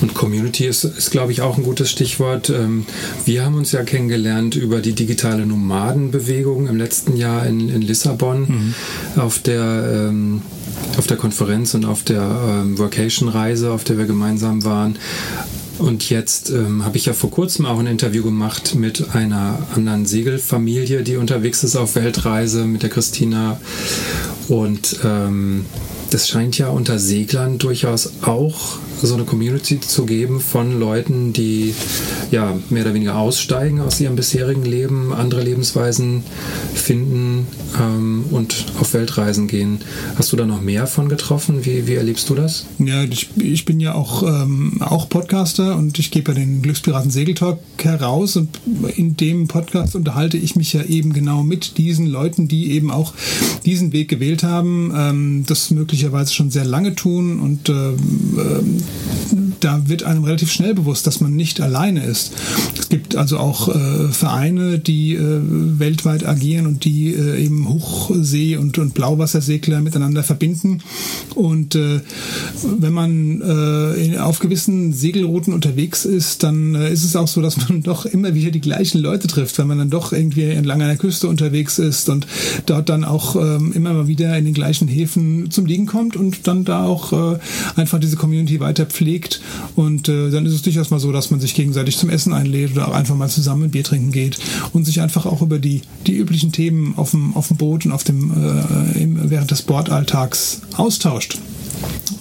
Und 0.02 0.14
Community 0.14 0.66
ist, 0.66 0.84
ist 0.84 1.12
glaube 1.12 1.32
ich, 1.32 1.33
auch 1.42 1.58
ein 1.58 1.64
gutes 1.64 1.90
Stichwort. 1.90 2.50
Ähm, 2.50 2.86
wir 3.26 3.46
haben 3.46 3.56
uns 3.56 3.72
ja 3.72 3.84
kennengelernt 3.84 4.56
über 4.56 4.80
die 4.80 4.94
digitale 4.94 5.46
Nomadenbewegung 5.46 6.68
im 6.68 6.78
letzten 6.78 7.16
Jahr 7.16 7.46
in, 7.46 7.70
in 7.70 7.82
Lissabon 7.82 8.42
mhm. 8.42 9.20
auf 9.20 9.40
der 9.40 10.08
ähm, 10.10 10.42
auf 10.98 11.08
der 11.08 11.18
Konferenz 11.18 11.74
und 11.74 11.86
auf 11.86 12.04
der 12.04 12.22
ähm, 12.22 12.78
Vacation-Reise, 12.78 13.72
auf 13.72 13.84
der 13.84 13.98
wir 13.98 14.06
gemeinsam 14.06 14.64
waren. 14.64 14.98
Und 15.80 16.10
jetzt 16.10 16.52
ähm, 16.52 16.86
habe 16.86 16.98
ich 16.98 17.08
ja 17.08 17.14
vor 17.14 17.32
kurzem 17.32 17.66
auch 17.66 17.80
ein 17.80 17.88
Interview 17.88 18.24
gemacht 18.24 18.76
mit 18.76 19.16
einer 19.16 19.58
anderen 19.76 20.06
Segelfamilie, 20.06 21.02
die 21.02 21.18
unterwegs 21.18 21.64
ist 21.64 21.76
auf 21.76 21.96
Weltreise, 21.96 22.66
mit 22.66 22.84
der 22.84 22.90
Christina. 22.90 23.60
Und 24.48 25.00
ähm, 25.04 25.66
das 26.14 26.30
scheint 26.30 26.60
ja 26.60 26.70
unter 26.70 27.00
Seglern 27.00 27.58
durchaus 27.58 28.14
auch 28.22 28.78
so 29.02 29.16
eine 29.16 29.26
Community 29.26 29.80
zu 29.80 30.06
geben 30.06 30.40
von 30.40 30.80
Leuten, 30.80 31.34
die 31.34 31.74
ja 32.32 32.58
mehr 32.70 32.84
oder 32.84 32.94
weniger 32.94 33.16
aussteigen 33.16 33.82
aus 33.82 34.00
ihrem 34.00 34.16
bisherigen 34.16 34.64
Leben, 34.64 35.12
andere 35.12 35.42
Lebensweisen 35.42 36.24
finden 36.74 37.48
ähm, 37.80 38.26
und 38.32 38.66
auf 38.80 38.94
Weltreisen 38.94 39.48
gehen. 39.48 39.80
Hast 40.16 40.32
du 40.32 40.38
da 40.38 40.46
noch 40.46 40.62
mehr 40.62 40.88
von 40.88 41.10
getroffen? 41.10 41.66
Wie, 41.66 41.88
wie 41.88 41.96
erlebst 41.96 42.30
du 42.30 42.36
das? 42.36 42.66
Ja, 42.80 43.04
ich, 43.04 43.30
ich 43.38 43.66
bin 43.66 43.80
ja 43.80 43.94
auch, 43.94 44.24
ähm, 44.24 44.82
auch 44.82 45.10
Podcaster 45.10 45.76
und 45.76 46.00
ich 46.00 46.12
gebe 46.12 46.32
ja 46.32 46.40
den 46.40 46.62
Glückspiraten 46.62 47.12
Segeltalk 47.12 47.60
heraus 47.80 48.38
und 48.38 48.60
in 48.96 49.18
dem 49.18 49.48
Podcast 49.48 49.96
unterhalte 49.96 50.38
ich 50.38 50.56
mich 50.56 50.74
ja 50.74 50.84
eben 50.84 51.12
genau 51.12 51.44
mit 51.44 51.78
diesen 51.78 52.06
Leuten, 52.06 52.48
die 52.48 52.72
eben 52.72 52.90
auch 52.90 53.14
diesen 53.66 53.92
Weg 53.92 54.10
gewählt 54.10 54.44
haben, 54.44 54.94
ähm, 54.96 55.44
das 55.46 55.72
möglicherweise 56.04 56.34
schon 56.34 56.52
sehr 56.52 56.66
lange 56.66 56.96
tun 56.96 57.40
und 57.40 57.70
ähm, 57.70 59.53
da 59.64 59.88
wird 59.88 60.04
einem 60.04 60.24
relativ 60.24 60.52
schnell 60.52 60.74
bewusst, 60.74 61.08
dass 61.08 61.22
man 61.22 61.36
nicht 61.36 61.62
alleine 61.62 62.04
ist. 62.04 62.34
Es 62.78 62.90
gibt 62.90 63.16
also 63.16 63.38
auch 63.38 63.70
äh, 63.70 64.10
Vereine, 64.12 64.80
die 64.80 65.14
äh, 65.14 65.40
weltweit 65.80 66.28
agieren 66.28 66.68
und 66.68 66.84
die 66.84 67.14
äh, 67.14 67.44
eben 67.44 67.68
Hochsee- 67.70 68.58
und, 68.58 68.78
und 68.78 68.94
Blauwassersegler 68.94 69.80
miteinander 69.80 70.24
verbinden. 70.24 70.82
Und 71.36 71.76
äh, 71.76 72.02
wenn 72.78 72.94
man 72.94 73.42
äh, 73.42 74.18
auf 74.18 74.40
gewissen 74.40 74.92
Segelrouten 74.92 75.54
unterwegs 75.54 76.04
ist, 76.04 76.44
dann 76.44 76.76
äh, 76.76 76.92
ist 76.92 77.06
es 77.06 77.16
auch 77.16 77.28
so, 77.28 77.42
dass 77.42 77.70
man 77.70 77.84
doch 77.84 78.06
immer 78.06 78.34
wieder 78.34 78.52
die 78.52 78.62
gleichen 78.62 79.00
Leute 79.00 79.28
trifft, 79.28 79.58
wenn 79.60 79.68
man 79.68 79.78
dann 79.78 79.90
doch 79.90 80.12
irgendwie 80.12 80.44
entlang 80.44 80.82
einer 80.82 80.98
Küste 80.98 81.28
unterwegs 81.28 81.80
ist 81.80 82.10
und 82.10 82.28
dort 82.66 82.90
dann 82.90 83.06
auch 83.06 83.36
ähm, 83.36 83.72
immer 83.74 83.94
mal 83.94 84.08
wieder 84.08 84.38
in 84.38 84.46
den 84.46 84.54
gleichen 84.54 84.88
Häfen 84.88 85.52
zum 85.52 85.66
Liegen 85.66 85.86
kommt 85.86 86.18
und 86.18 86.48
dann 86.48 86.66
da 86.66 86.84
auch 86.84 87.14
einfach 87.76 88.00
diese 88.00 88.18
Community 88.18 88.60
weiter 88.60 88.86
pflegt. 88.86 89.42
Und 89.76 90.10
äh, 90.10 90.30
dann 90.30 90.46
ist 90.46 90.54
es 90.54 90.62
durchaus 90.62 90.90
mal 90.90 91.00
so, 91.00 91.12
dass 91.12 91.32
man 91.32 91.40
sich 91.40 91.54
gegenseitig 91.56 91.98
zum 91.98 92.10
Essen 92.10 92.34
einlädt 92.34 92.72
oder 92.72 92.88
auch 92.88 92.94
einfach 92.94 93.16
mal 93.16 93.30
zusammen 93.30 93.64
ein 93.64 93.72
Bier 93.72 93.84
trinken 93.84 94.12
geht 94.12 94.38
und 94.72 94.86
sich 94.86 95.02
einfach 95.02 95.26
auch 95.26 95.42
über 95.42 95.60
die, 95.60 95.82
die 96.08 96.18
üblichen 96.18 96.52
Themen 96.52 96.94
auf 96.98 97.12
dem, 97.12 97.36
auf 97.36 97.48
dem 97.48 97.58
Boot 97.58 97.86
und 97.86 97.92
auf 97.92 98.04
dem, 98.04 98.32
äh, 98.32 99.30
während 99.30 99.52
des 99.52 99.62
Bordalltags 99.64 100.62
austauscht. 100.78 101.38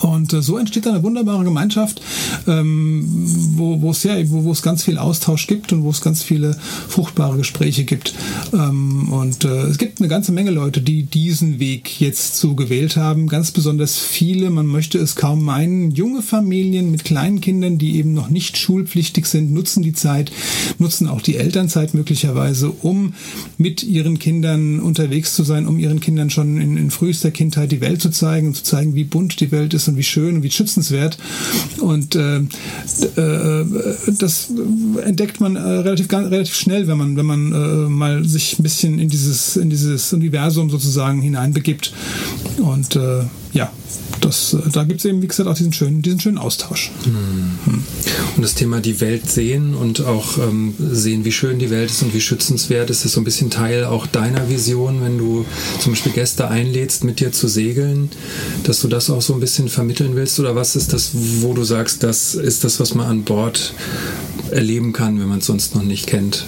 Und 0.01 0.33
äh, 0.33 0.43
so 0.43 0.59
entsteht 0.59 0.87
eine 0.87 1.03
wunderbare 1.03 1.45
Gemeinschaft, 1.45 2.03
ähm, 2.47 3.05
wo, 3.55 3.91
es 3.91 4.05
wo 4.05 4.51
es 4.51 4.63
ganz 4.63 4.83
viel 4.83 4.99
Austausch 4.99 5.47
gibt 5.47 5.73
und 5.73 5.85
wo 5.85 5.91
es 5.91 6.01
ganz 6.01 6.23
viele 6.23 6.57
fruchtbare 6.89 7.37
Gespräche 7.37 7.85
gibt. 7.85 8.15
Ähm, 8.53 9.13
und 9.13 9.45
äh, 9.45 9.63
es 9.63 9.79
gibt 9.79 10.01
eine 10.01 10.09
ganze 10.09 10.33
Menge 10.33 10.51
Leute, 10.51 10.81
die 10.81 11.05
diesen 11.05 11.61
Weg 11.61 12.01
jetzt 12.01 12.37
so 12.37 12.55
gewählt 12.55 12.97
haben. 12.97 13.29
Ganz 13.29 13.53
besonders 13.53 13.99
viele, 13.99 14.51
man 14.51 14.67
möchte 14.67 14.99
es 14.99 15.15
kaum 15.15 15.45
meinen, 15.45 15.93
junge 15.93 16.23
Familien 16.23 16.91
mit 16.91 17.05
kleinen 17.05 17.41
Kindern, 17.41 17.79
die 17.79 17.97
eben 17.97 18.13
noch 18.13 18.29
nicht 18.29 18.57
schulpflichtig 18.57 19.27
sind, 19.27 19.53
nutzen 19.53 19.83
die 19.83 19.93
Zeit, 19.93 20.33
nutzen 20.79 21.09
auch 21.09 21.21
die 21.21 21.37
Elternzeit 21.37 21.95
möglicherweise, 21.95 22.71
um 22.71 23.15
mit 23.57 23.83
ihren 23.83 24.19
Kindern 24.19 24.81
unterwegs 24.81 25.35
zu 25.35 25.45
sein, 25.45 25.67
um 25.67 25.79
ihren 25.79 26.01
Kindern 26.01 26.31
schon 26.31 26.61
in, 26.61 26.77
in 26.77 26.91
frühester 26.91 27.31
Kindheit 27.31 27.71
die 27.71 27.81
Welt 27.81 28.03
zu 28.03 28.11
zeigen 28.11 28.49
und 28.49 28.55
zu 28.55 28.65
zeigen, 28.65 28.95
wie 28.95 29.05
bunt 29.05 29.41
die 29.41 29.52
Welt 29.53 29.75
ist 29.75 29.89
und 29.89 29.97
wie 29.97 30.03
schön 30.03 30.37
und 30.37 30.43
wie 30.43 30.51
schützenswert. 30.51 31.19
Und 31.79 32.17
äh, 32.17 32.39
äh, 32.39 33.65
das 34.19 34.49
entdeckt 35.03 35.41
man 35.41 35.57
äh, 35.57 35.61
relativ, 35.61 36.13
relativ 36.13 36.55
schnell, 36.55 36.87
wenn 36.89 36.99
man, 36.99 37.17
wenn 37.17 37.27
man 37.27 37.53
äh, 37.53 37.89
mal 37.89 38.25
sich 38.25 38.59
ein 38.59 38.63
bisschen 38.63 38.99
in 38.99 39.09
dieses, 39.09 39.57
in 39.57 39.71
dieses 39.71 40.13
Universum 40.13 40.71
sozusagen 40.71 41.21
hineinbegibt. 41.21 41.93
Und 42.59 42.97
äh, 42.97 43.25
ja, 43.53 43.71
das, 44.21 44.57
da 44.73 44.85
gibt 44.85 45.01
es 45.01 45.05
eben, 45.05 45.21
wie 45.21 45.27
gesagt, 45.27 45.49
auch 45.49 45.55
diesen 45.55 45.73
schönen, 45.73 46.01
diesen 46.01 46.21
schönen 46.21 46.39
Austausch. 46.39 46.91
Hm. 47.05 47.83
Und 48.37 48.43
das 48.43 48.55
Thema 48.55 48.81
die 48.81 49.01
Welt 49.01 49.29
sehen 49.29 49.75
und 49.75 50.01
auch 50.03 50.39
ähm, 50.39 50.75
sehen, 50.79 51.25
wie 51.25 51.33
schön 51.33 51.59
die 51.59 51.71
Welt 51.71 51.91
ist 51.91 52.03
und 52.03 52.15
wie 52.15 52.21
schützenswert 52.21 52.89
ist, 52.91 53.05
ist 53.05 53.13
so 53.13 53.21
ein 53.21 53.25
bisschen 53.25 53.51
Teil 53.51 53.85
auch 53.85 54.07
deiner 54.07 54.49
Vision, 54.49 55.03
wenn 55.03 55.19
du 55.19 55.45
zum 55.81 55.93
Beispiel 55.93 56.13
Gäste 56.13 56.49
einlädst, 56.49 57.05
mit 57.05 57.21
dir 57.21 57.33
zu 57.33 57.49
segeln, 57.49 58.11
dass 58.65 58.81
du 58.81 58.89
das 58.89 59.11
auch 59.11 59.23
so 59.23 59.32
ein 59.35 59.41
bisschen 59.41 59.69
vermitteln 59.69 60.15
willst? 60.15 60.39
Oder 60.41 60.55
was 60.55 60.77
ist 60.77 60.93
das, 60.93 61.11
wo 61.41 61.53
du 61.55 61.65
sagst, 61.65 62.03
das 62.03 62.35
ist 62.35 62.65
das, 62.65 62.81
was 62.81 62.95
man 62.95 63.07
an 63.07 63.23
Bord 63.23 63.75
erleben 64.51 64.93
kann, 64.93 65.19
wenn 65.21 65.29
man 65.29 65.39
es 65.39 65.47
sonst 65.47 65.75
noch 65.75 65.83
nicht 65.83 66.07
kennt? 66.07 66.47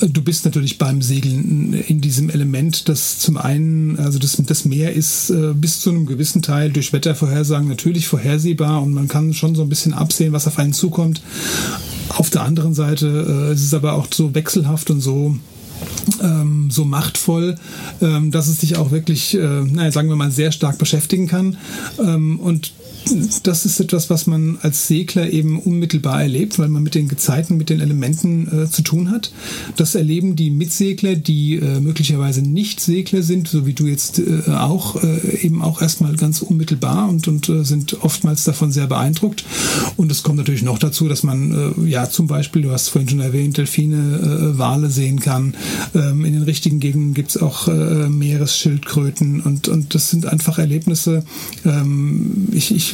Du 0.00 0.22
bist 0.22 0.44
natürlich 0.44 0.78
beim 0.78 1.02
Segeln 1.02 1.74
in 1.74 2.00
diesem 2.00 2.30
Element, 2.30 2.88
das 2.88 3.18
zum 3.18 3.36
einen, 3.36 3.98
also 3.98 4.18
das, 4.18 4.36
das 4.44 4.64
Meer 4.64 4.92
ist 4.92 5.30
äh, 5.30 5.52
bis 5.54 5.80
zu 5.80 5.90
einem 5.90 6.06
gewissen 6.06 6.42
Teil 6.42 6.70
durch 6.70 6.92
Wettervorhersagen 6.92 7.68
natürlich 7.68 8.06
vorhersehbar 8.08 8.82
und 8.82 8.92
man 8.92 9.08
kann 9.08 9.34
schon 9.34 9.54
so 9.54 9.62
ein 9.62 9.68
bisschen 9.68 9.92
absehen, 9.92 10.32
was 10.32 10.46
auf 10.46 10.58
einen 10.58 10.72
zukommt. 10.72 11.20
Auf 12.08 12.30
der 12.30 12.42
anderen 12.42 12.74
Seite 12.74 13.50
äh, 13.50 13.52
ist 13.52 13.64
es 13.64 13.74
aber 13.74 13.92
auch 13.92 14.08
so 14.12 14.34
wechselhaft 14.34 14.90
und 14.90 15.00
so 15.00 15.36
ähm, 16.22 16.70
so 16.70 16.84
machtvoll, 16.84 17.56
ähm, 18.00 18.30
dass 18.30 18.48
es 18.48 18.58
dich 18.58 18.76
auch 18.76 18.90
wirklich, 18.90 19.34
äh, 19.34 19.38
naja, 19.38 19.90
sagen 19.92 20.08
wir 20.08 20.16
mal, 20.16 20.30
sehr 20.30 20.52
stark 20.52 20.78
beschäftigen 20.78 21.26
kann. 21.26 21.56
Ähm, 21.98 22.38
und 22.40 22.72
das 23.42 23.64
ist 23.64 23.80
etwas, 23.80 24.10
was 24.10 24.26
man 24.26 24.58
als 24.62 24.86
Segler 24.86 25.30
eben 25.30 25.58
unmittelbar 25.58 26.22
erlebt, 26.22 26.58
weil 26.58 26.68
man 26.68 26.82
mit 26.82 26.94
den 26.94 27.08
Gezeiten, 27.08 27.56
mit 27.56 27.70
den 27.70 27.80
Elementen 27.80 28.64
äh, 28.64 28.70
zu 28.70 28.82
tun 28.82 29.10
hat. 29.10 29.32
Das 29.76 29.94
erleben 29.94 30.36
die 30.36 30.50
Mitsegler, 30.50 31.16
die 31.16 31.56
äh, 31.56 31.80
möglicherweise 31.80 32.42
nicht 32.42 32.80
Segler 32.80 33.22
sind, 33.22 33.48
so 33.48 33.66
wie 33.66 33.72
du 33.72 33.86
jetzt 33.86 34.18
äh, 34.18 34.50
auch, 34.50 35.02
äh, 35.02 35.38
eben 35.42 35.62
auch 35.62 35.82
erstmal 35.82 36.16
ganz 36.16 36.42
unmittelbar 36.42 37.08
und, 37.08 37.26
und 37.28 37.48
äh, 37.48 37.64
sind 37.64 38.02
oftmals 38.02 38.44
davon 38.44 38.70
sehr 38.70 38.86
beeindruckt. 38.86 39.44
Und 39.96 40.12
es 40.12 40.22
kommt 40.22 40.38
natürlich 40.38 40.62
noch 40.62 40.78
dazu, 40.78 41.08
dass 41.08 41.22
man 41.22 41.74
äh, 41.78 41.88
ja 41.88 42.08
zum 42.08 42.26
Beispiel, 42.26 42.62
du 42.62 42.70
hast 42.70 42.88
vorhin 42.88 43.08
schon 43.08 43.20
erwähnt, 43.20 43.56
Delfine, 43.56 44.54
Wale 44.58 44.90
sehen 44.90 45.20
kann. 45.20 45.54
Ähm, 45.94 46.24
in 46.24 46.34
den 46.34 46.42
richtigen 46.42 46.80
Gegenden 46.80 47.14
gibt 47.14 47.30
es 47.30 47.40
auch 47.40 47.66
Meeresschildkröten 47.66 49.40
und, 49.40 49.68
und 49.68 49.94
das 49.94 50.10
sind 50.10 50.26
einfach 50.26 50.58
Erlebnisse. 50.58 51.24
Ähm, 51.64 52.48
ich, 52.52 52.74
ich 52.74 52.89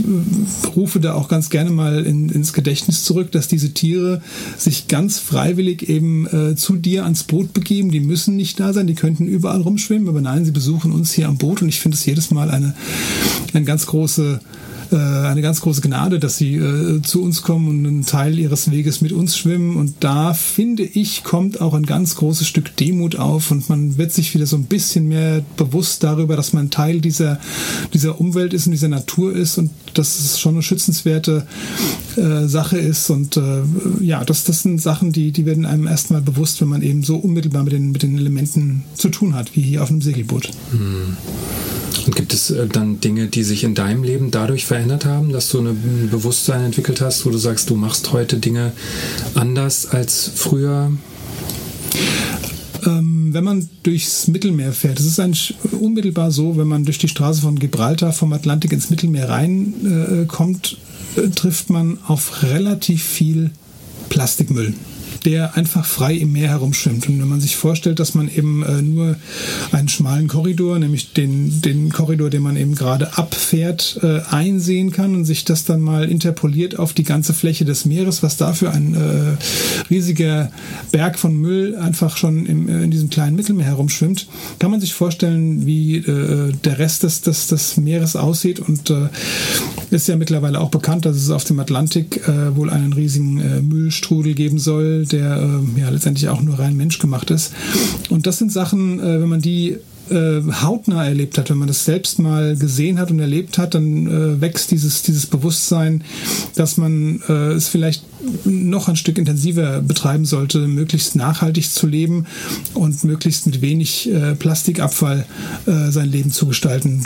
rufe 0.75 1.01
da 1.01 1.15
auch 1.15 1.29
ganz 1.29 1.51
gerne 1.51 1.71
mal 1.71 2.05
in, 2.05 2.29
ins 2.29 2.53
Gedächtnis 2.53 3.05
zurück, 3.05 3.33
dass 3.33 3.49
diese 3.49 3.73
Tiere 3.73 4.23
sich 4.57 4.89
ganz 4.89 5.19
freiwillig 5.19 5.89
eben 5.89 6.27
äh, 6.27 6.57
zu 6.57 6.77
dir 6.77 7.05
ans 7.05 7.25
Boot 7.25 7.53
begeben. 7.53 7.91
Die 7.91 8.01
müssen 8.01 8.37
nicht 8.37 8.61
da 8.61 8.73
sein, 8.73 8.87
die 8.87 8.95
könnten 8.95 9.27
überall 9.27 9.61
rumschwimmen, 9.61 10.09
aber 10.09 10.21
nein, 10.21 10.45
sie 10.45 10.53
besuchen 10.53 10.93
uns 10.93 11.13
hier 11.13 11.29
am 11.29 11.39
Boot 11.39 11.63
und 11.63 11.69
ich 11.69 11.81
finde 11.81 11.97
es 11.97 12.07
jedes 12.07 12.31
Mal 12.31 12.51
eine, 12.51 12.75
eine 13.53 13.65
ganz 13.65 13.87
große 13.87 14.41
äh, 14.93 14.97
eine 14.97 15.43
ganz 15.43 15.61
große 15.61 15.81
Gnade, 15.81 16.19
dass 16.19 16.37
sie 16.37 16.55
äh, 16.57 17.03
zu 17.03 17.23
uns 17.23 17.43
kommen 17.43 17.69
und 17.69 17.87
einen 17.87 18.07
Teil 18.07 18.39
ihres 18.39 18.71
Weges 18.71 19.01
mit 19.01 19.13
uns 19.13 19.37
schwimmen. 19.37 19.77
Und 19.77 19.97
da 20.01 20.35
finde 20.35 20.83
ich, 20.83 21.25
kommt 21.25 21.61
auch 21.61 21.75
ein 21.75 21.87
ganz 21.87 22.17
großes 22.17 22.47
Stück 22.47 22.77
Demut 22.77 23.17
auf 23.17 23.51
und 23.51 23.69
man 23.69 23.99
wird 23.99 24.13
sich 24.13 24.35
wieder 24.35 24.47
so 24.47 24.57
ein 24.57 24.65
bisschen 24.65 25.09
mehr 25.09 25.43
bewusst 25.57 26.03
darüber, 26.03 26.37
dass 26.37 26.53
man 26.53 26.71
Teil 26.71 27.01
dieser, 27.01 27.39
dieser 27.93 28.21
Umwelt 28.21 28.55
ist 28.55 28.67
und 28.67 28.73
dieser 28.73 28.89
Natur 28.89 29.35
ist 29.35 29.59
und 29.59 29.71
dass 29.95 30.19
es 30.19 30.39
schon 30.41 30.55
eine 30.55 30.63
schützenswerte 30.63 31.47
äh, 32.17 32.47
Sache 32.47 32.79
ist. 32.79 33.11
Und 33.11 33.37
äh, 33.37 33.63
ja, 34.01 34.25
das, 34.25 34.45
das 34.45 34.63
sind 34.63 34.81
Sachen, 34.81 35.13
die, 35.13 35.33
die 35.33 35.47
werden 35.47 35.67
einem 35.67 35.87
erstmal 35.87 36.21
bewusst, 36.21 36.61
wenn 36.61 36.69
man 36.69 36.83
eben 36.83 37.03
so 37.03 37.17
unmittelbar 37.17 37.65
mit 37.65 37.73
den, 37.73 37.93
mit 37.93 38.03
den 38.03 38.19
Elementen 38.19 38.85
zu 38.95 39.09
tun 39.09 39.35
hat, 39.35 39.57
wie 39.57 39.63
hier 39.63 39.83
auf 39.83 39.91
einem 39.91 40.03
Segelboot. 40.03 40.51
Hm. 40.71 41.17
Und 42.07 42.15
gibt 42.15 42.33
es 42.33 42.51
äh, 42.51 42.67
dann 42.67 43.01
Dinge, 43.01 43.27
die 43.27 43.43
sich 43.43 43.65
in 43.65 43.75
deinem 43.75 44.05
Leben 44.05 44.31
dadurch 44.31 44.65
verändert 44.77 45.07
haben, 45.07 45.33
dass 45.33 45.49
du 45.49 45.61
ein 45.61 46.11
Bewusstsein 46.11 46.63
entwickelt 46.63 47.01
hast, 47.01 47.25
wo 47.25 47.31
du 47.31 47.39
sagst, 47.39 47.71
du 47.71 47.77
machst 47.77 48.13
heute 48.13 48.37
Dinge 48.37 48.73
anders 49.35 49.87
als 49.87 50.31
früher? 50.35 50.93
Ähm, 52.85 53.33
wenn 53.33 53.43
man 53.43 53.71
durchs 53.85 54.29
Mittelmeer 54.29 54.75
fährt, 54.75 55.01
es 55.01 55.07
ist 55.07 55.19
eigentlich 55.19 55.55
unmittelbar 55.81 56.31
so, 56.31 56.59
wenn 56.59 56.69
man 56.69 56.85
durch 56.85 56.99
die 56.99 57.09
Straße 57.09 57.41
von 57.41 57.59
Gibraltar 57.59 58.13
vom 58.13 58.35
Atlantik 58.35 58.71
ins 58.75 58.91
Mittelmeer 58.91 59.31
reinkommt, 59.31 60.77
äh, 61.17 61.23
äh, 61.23 61.31
trifft 61.31 61.71
man 61.71 61.99
auf 62.07 62.43
relativ 62.43 63.03
viel 63.03 63.53
Plastikmüll 64.11 64.75
der 65.27 65.57
einfach 65.57 65.85
frei 65.85 66.15
im 66.15 66.31
Meer 66.33 66.51
herumschwimmt. 66.51 67.09
Und 67.09 67.21
wenn 67.21 67.29
man 67.29 67.41
sich 67.41 67.57
vorstellt, 67.57 67.99
dass 67.99 68.15
man 68.15 68.29
eben 68.29 68.63
äh, 68.63 68.81
nur 68.81 69.17
einen 69.73 69.89
schmalen 69.89 70.29
Korridor, 70.29 70.79
nämlich 70.79 71.15
den, 71.15 71.61
den 71.63 71.91
Korridor, 71.93 72.31
den 72.31 72.43
man 72.43 72.57
eben 72.57 72.77
gerade 72.77 73.19
abfährt, 73.19 73.99
äh, 74.05 74.21
einsehen 74.31 74.93
kann 74.93 75.17
und 75.17 75.25
sich 75.25 75.45
das 75.45 75.65
dann 75.65 75.81
mal 75.81 76.09
interpoliert 76.09 76.79
auf 76.79 76.93
die 76.93 77.03
ganze 77.03 77.35
Fläche 77.35 77.65
des 77.65 77.87
Meeres, 77.87 78.23
was 78.23 78.37
dafür 78.37 78.73
ein 78.73 78.95
äh, 78.95 79.91
riesiger 79.91 80.53
Berg 80.93 81.19
von 81.19 81.37
Müll 81.37 81.75
einfach 81.75 82.17
schon 82.17 82.47
im, 82.47 82.69
äh, 82.69 82.85
in 82.85 82.93
diesem 82.93 83.11
kleinen 83.11 83.35
Mittelmeer 83.35 83.67
herumschwimmt, 83.67 84.29
kann 84.61 84.71
man 84.71 84.81
sich 84.81 84.95
vorstellen, 84.95 85.67
wie 85.67 85.97
äh, 85.97 86.53
der 86.65 86.79
Rest 86.79 87.03
des, 87.03 87.23
des, 87.23 87.49
des 87.49 87.77
Meeres 87.79 88.15
aussieht. 88.15 88.61
Und 88.61 88.91
äh, 88.91 89.09
ist 89.91 90.07
ja 90.07 90.15
mittlerweile 90.15 90.61
auch 90.61 90.71
bekannt, 90.71 91.05
dass 91.05 91.17
es 91.17 91.31
auf 91.31 91.45
dem 91.45 91.59
Atlantik 91.61 92.21
wohl 92.55 92.71
einen 92.71 92.93
riesigen 92.93 93.69
Müllstrudel 93.69 94.35
geben 94.35 94.59
soll, 94.59 95.07
der 95.17 95.37
äh, 95.37 95.81
ja 95.81 95.89
letztendlich 95.89 96.29
auch 96.29 96.43
nur 96.43 96.59
rein 96.59 96.77
menschgemacht 96.77 97.31
ist. 97.31 97.53
Und 98.11 98.27
das 98.27 98.39
sind 98.39 98.53
Sachen, 98.53 99.01
äh, 99.01 99.21
wenn 99.21 99.29
man 99.29 99.41
die 99.41 99.79
äh, 100.11 100.43
hautnah 100.63 101.05
erlebt 101.05 101.39
hat, 101.39 101.51
wenn 101.51 101.59
man 101.59 101.69
das 101.69 101.85
selbst 101.85 102.19
mal 102.19 102.57
gesehen 102.57 102.99
hat 102.99 103.11
und 103.11 103.21
erlebt 103.21 103.59
hat, 103.59 103.75
dann 103.75 104.07
äh, 104.07 104.41
wächst 104.41 104.71
dieses, 104.71 105.03
dieses 105.03 105.27
Bewusstsein, 105.27 106.05
dass 106.55 106.77
man 106.77 107.21
äh, 107.29 107.53
es 107.53 107.69
vielleicht 107.69 108.05
noch 108.45 108.89
ein 108.89 108.97
Stück 108.97 109.19
intensiver 109.19 109.81
betreiben 109.83 110.25
sollte, 110.25 110.67
möglichst 110.67 111.17
nachhaltig 111.17 111.71
zu 111.71 111.87
leben 111.87 112.27
und 112.75 113.05
möglichst 113.05 113.47
mit 113.47 113.61
wenig 113.61 114.11
äh, 114.11 114.35
Plastikabfall 114.35 115.27
äh, 115.67 115.91
sein 115.91 116.11
Leben 116.11 116.31
zu 116.33 116.47
gestalten. 116.47 117.05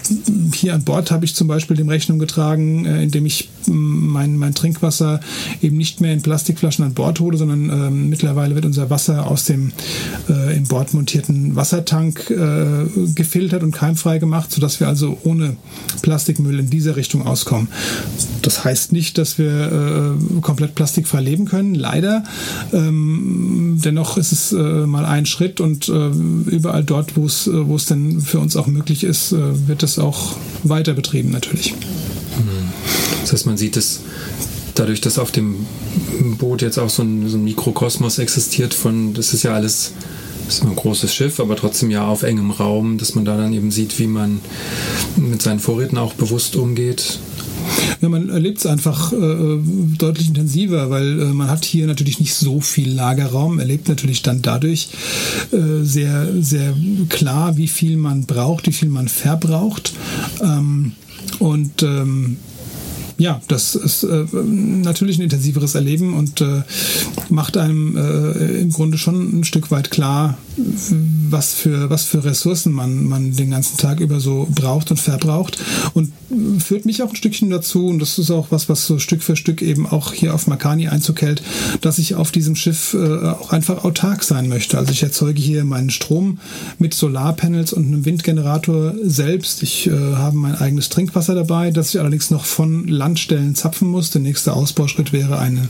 Hier 0.54 0.74
an 0.74 0.84
Bord 0.84 1.10
habe 1.10 1.24
ich 1.24 1.34
zum 1.34 1.48
Beispiel 1.48 1.76
dem 1.76 1.88
Rechnung 1.88 2.18
getragen, 2.18 2.86
äh, 2.86 3.02
indem 3.02 3.26
ich 3.26 3.48
mein, 3.66 4.36
mein 4.36 4.54
Trinkwasser 4.54 5.20
eben 5.62 5.76
nicht 5.76 6.00
mehr 6.00 6.12
in 6.12 6.22
Plastikflaschen 6.22 6.84
an 6.84 6.94
Bord 6.94 7.20
hole, 7.20 7.36
sondern 7.36 7.70
ähm, 7.70 8.08
mittlerweile 8.08 8.54
wird 8.54 8.64
unser 8.64 8.90
Wasser 8.90 9.26
aus 9.26 9.44
dem 9.44 9.72
äh, 10.28 10.56
im 10.56 10.64
Bord 10.64 10.94
montierten 10.94 11.56
Wassertank 11.56 12.30
äh, 12.30 12.34
gefiltert 13.14 13.62
und 13.62 13.72
keimfrei 13.72 14.18
gemacht, 14.18 14.50
sodass 14.52 14.80
wir 14.80 14.88
also 14.88 15.18
ohne 15.24 15.56
Plastikmüll 16.02 16.58
in 16.58 16.70
dieser 16.70 16.96
Richtung 16.96 17.26
auskommen. 17.26 17.68
Das 18.42 18.64
heißt 18.64 18.92
nicht, 18.92 19.18
dass 19.18 19.38
wir 19.38 20.16
äh, 20.16 20.40
komplett 20.40 20.74
plastikfrei 20.74 21.20
leben 21.20 21.44
können, 21.44 21.74
leider. 21.74 22.24
Ähm, 22.72 23.78
dennoch 23.84 24.16
ist 24.16 24.32
es 24.32 24.52
äh, 24.52 24.86
mal 24.86 25.04
ein 25.04 25.26
Schritt 25.26 25.60
und 25.60 25.88
äh, 25.88 26.08
überall 26.50 26.84
dort, 26.84 27.16
wo 27.16 27.26
es, 27.26 27.46
äh, 27.46 27.90
denn 27.90 28.20
für 28.20 28.38
uns 28.38 28.56
auch 28.56 28.66
möglich 28.66 29.04
ist, 29.04 29.32
äh, 29.32 29.68
wird 29.68 29.82
es 29.82 29.98
auch 29.98 30.36
weiter 30.62 30.94
betrieben 30.94 31.30
natürlich. 31.30 31.74
Das 33.20 33.32
heißt, 33.32 33.46
man 33.46 33.56
sieht 33.56 33.76
es 33.76 34.00
dadurch, 34.74 35.00
dass 35.00 35.18
auf 35.18 35.30
dem 35.30 35.66
Boot 36.38 36.62
jetzt 36.62 36.78
auch 36.78 36.90
so 36.90 37.02
ein, 37.02 37.28
so 37.28 37.36
ein 37.36 37.44
Mikrokosmos 37.44 38.18
existiert 38.18 38.74
von, 38.74 39.14
das 39.14 39.34
ist 39.34 39.42
ja 39.42 39.52
alles 39.52 39.92
ist 40.50 40.64
ein 40.64 40.74
großes 40.74 41.14
Schiff, 41.14 41.40
aber 41.40 41.56
trotzdem 41.56 41.90
ja 41.90 42.06
auf 42.06 42.22
engem 42.22 42.50
Raum, 42.50 42.98
dass 42.98 43.14
man 43.14 43.24
da 43.24 43.36
dann 43.36 43.52
eben 43.52 43.70
sieht, 43.70 43.98
wie 43.98 44.06
man 44.06 44.40
mit 45.16 45.42
seinen 45.42 45.60
Vorräten 45.60 45.96
auch 45.96 46.14
bewusst 46.14 46.56
umgeht. 46.56 47.20
Ja, 48.00 48.08
man 48.08 48.30
erlebt 48.30 48.58
es 48.58 48.66
einfach 48.66 49.12
äh, 49.12 49.58
deutlich 49.98 50.28
intensiver, 50.28 50.90
weil 50.90 51.20
äh, 51.20 51.24
man 51.26 51.48
hat 51.48 51.64
hier 51.64 51.86
natürlich 51.86 52.18
nicht 52.18 52.34
so 52.34 52.60
viel 52.60 52.90
Lagerraum, 52.92 53.58
erlebt 53.58 53.88
natürlich 53.88 54.22
dann 54.22 54.42
dadurch 54.42 54.88
äh, 55.52 55.84
sehr, 55.84 56.28
sehr 56.40 56.74
klar, 57.08 57.56
wie 57.56 57.68
viel 57.68 57.96
man 57.96 58.24
braucht, 58.24 58.66
wie 58.66 58.72
viel 58.72 58.88
man 58.88 59.08
verbraucht. 59.08 59.92
Ähm, 60.42 60.92
und 61.38 61.82
ähm, 61.82 62.38
ja, 63.20 63.42
das 63.48 63.74
ist 63.74 64.02
äh, 64.02 64.24
natürlich 64.32 65.18
ein 65.18 65.22
intensiveres 65.22 65.74
Erleben 65.74 66.14
und 66.14 66.40
äh, 66.40 66.62
macht 67.28 67.58
einem 67.58 67.94
äh, 67.94 68.60
im 68.60 68.70
Grunde 68.72 68.96
schon 68.96 69.40
ein 69.40 69.44
Stück 69.44 69.70
weit 69.70 69.90
klar, 69.90 70.38
was 70.56 71.54
für, 71.54 71.90
was 71.90 72.04
für 72.04 72.24
Ressourcen 72.24 72.72
man, 72.72 73.04
man 73.04 73.32
den 73.36 73.50
ganzen 73.50 73.76
Tag 73.76 74.00
über 74.00 74.20
so 74.20 74.48
braucht 74.50 74.90
und 74.90 74.98
verbraucht. 74.98 75.58
Und 75.94 76.12
führt 76.58 76.86
mich 76.86 77.02
auch 77.02 77.10
ein 77.10 77.16
Stückchen 77.16 77.50
dazu, 77.50 77.86
und 77.86 77.98
das 77.98 78.18
ist 78.18 78.30
auch 78.30 78.48
was, 78.50 78.68
was 78.68 78.86
so 78.86 78.98
Stück 78.98 79.22
für 79.22 79.36
Stück 79.36 79.62
eben 79.62 79.86
auch 79.86 80.12
hier 80.12 80.34
auf 80.34 80.46
Makani 80.46 80.88
Einzug 80.88 81.22
hält, 81.22 81.42
dass 81.80 81.98
ich 81.98 82.14
auf 82.14 82.30
diesem 82.30 82.56
Schiff 82.56 82.94
äh, 82.94 83.28
auch 83.28 83.52
einfach 83.52 83.84
autark 83.84 84.22
sein 84.22 84.48
möchte. 84.48 84.78
Also 84.78 84.92
ich 84.92 85.02
erzeuge 85.02 85.40
hier 85.40 85.64
meinen 85.64 85.90
Strom 85.90 86.38
mit 86.78 86.94
Solarpanels 86.94 87.72
und 87.72 87.86
einem 87.86 88.04
Windgenerator 88.04 88.94
selbst. 89.02 89.62
Ich 89.62 89.86
äh, 89.86 89.90
habe 89.90 90.36
mein 90.36 90.54
eigenes 90.54 90.88
Trinkwasser 90.88 91.34
dabei, 91.34 91.70
das 91.70 91.94
ich 91.94 92.00
allerdings 92.00 92.30
noch 92.30 92.44
von 92.44 92.86
Landstellen 92.86 93.54
zapfen 93.54 93.88
muss. 93.88 94.10
Der 94.10 94.20
nächste 94.20 94.52
Ausbauschritt 94.52 95.12
wäre 95.12 95.38
einen, 95.38 95.68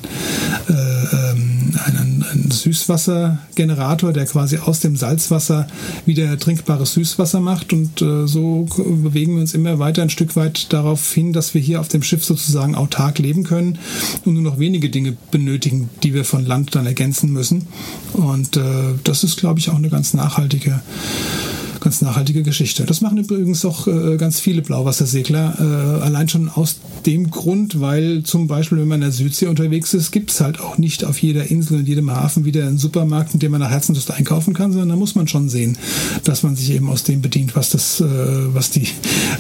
äh, 0.69 0.73
ähm, 0.73 1.60
einen, 1.77 2.23
einen 2.23 2.51
Süßwassergenerator, 2.51 4.13
der 4.13 4.27
quasi 4.27 4.59
aus 4.59 4.81
dem 4.81 4.97
Salzwasser 4.97 5.67
wieder 6.07 6.39
trinkbares 6.39 6.95
Süßwasser 6.95 7.41
macht. 7.41 7.73
Und 7.73 8.03
äh, 8.03 8.27
so 8.27 8.67
bewegen 9.03 9.35
wir 9.35 9.41
uns 9.41 9.55
immer 9.55 9.79
weiter 9.79 10.03
ein 10.03 10.11
Stück 10.11 10.37
weit 10.37 10.73
darauf 10.73 11.13
hin, 11.13 11.33
dass 11.33 11.55
wir 11.55 11.61
hier 11.61 11.81
auf 11.81 11.89
dem 11.89 12.03
Schiff 12.03 12.25
sozusagen 12.25 12.75
autark 12.75 13.19
leben 13.19 13.45
können 13.45 13.79
und 14.25 14.35
nur 14.35 14.43
noch 14.43 14.59
wenige 14.59 14.91
Dinge 14.91 15.17
benötigen, 15.31 15.91
die 16.03 16.15
wir 16.15 16.25
von 16.25 16.45
Land 16.45 16.75
dann 16.75 16.87
ergänzen 16.87 17.33
müssen. 17.33 17.67
Und 18.13 18.57
äh, 18.57 18.95
das 19.05 19.25
ist, 19.25 19.37
glaube 19.37 19.59
ich, 19.59 19.71
auch 19.71 19.77
eine 19.77 19.91
ganz 19.91 20.15
nachhaltige 20.15 20.81
ganz 21.81 22.03
nachhaltige 22.03 22.43
Geschichte. 22.43 22.85
Das 22.85 23.01
machen 23.01 23.19
übrigens 23.19 23.65
auch 23.65 23.87
äh, 23.87 24.17
ganz 24.17 24.41
viele 24.41 24.63
Blauwassersegler, 24.63 25.55
äh, 25.59 26.03
allein 26.03 26.29
schon 26.29 26.49
aus 26.49 26.77
dem 27.07 27.31
Grund, 27.31 27.81
weil 27.81 28.23
zum 28.23 28.47
Beispiel, 28.47 28.79
wenn 28.79 28.89
man 28.89 28.97
in 28.97 29.03
der 29.03 29.13
Südsee 29.13 29.47
unterwegs 29.47 29.95
ist, 29.95 30.11
gibt 30.11 30.31
es 30.31 30.41
halt 30.41 30.61
auch 30.61 30.79
nicht 30.79 31.05
auf 31.05 31.21
jeder 31.21 31.51
Insel 31.51 31.79
und 31.79 31.89
jedem 31.89 32.11
Hafen 32.11 32.45
wieder 32.45 32.67
einen 32.67 32.79
Supermarkt, 32.79 33.35
in 33.35 33.41
dem 33.41 33.53
man 33.53 33.61
nach 33.61 33.71
Herzenslust 33.71 34.11
einkaufen 34.11 34.55
kann, 34.55 34.73
sondern 34.73 34.91
da 34.91 34.97
muss 34.97 35.15
man 35.15 35.29
schon 35.29 35.49
sehen, 35.49 35.79
dass 36.25 36.43
man 36.43 36.57
sich 36.57 36.71
eben 36.71 36.91
aus 36.91 37.05
dem 37.05 37.23
bedient, 37.23 37.57
was 37.57 37.71
das, 37.71 38.01
äh, 38.01 38.55
was 38.55 38.71
die 38.71 38.89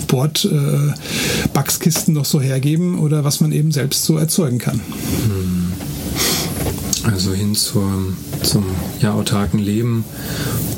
Bordbackskisten 0.09 2.15
äh, 2.15 2.19
noch 2.19 2.25
so 2.25 2.41
hergeben 2.41 2.99
oder 2.99 3.25
was 3.25 3.41
man 3.41 3.53
eben 3.53 3.73
selbst 3.73 4.05
so 4.05 4.17
erzeugen 4.17 4.59
kann. 4.59 4.81
Also 7.05 7.33
hin 7.33 7.55
zur, 7.55 7.91
zum 8.43 8.65
ja, 9.01 9.15
autarken 9.15 9.59
Leben 9.59 10.05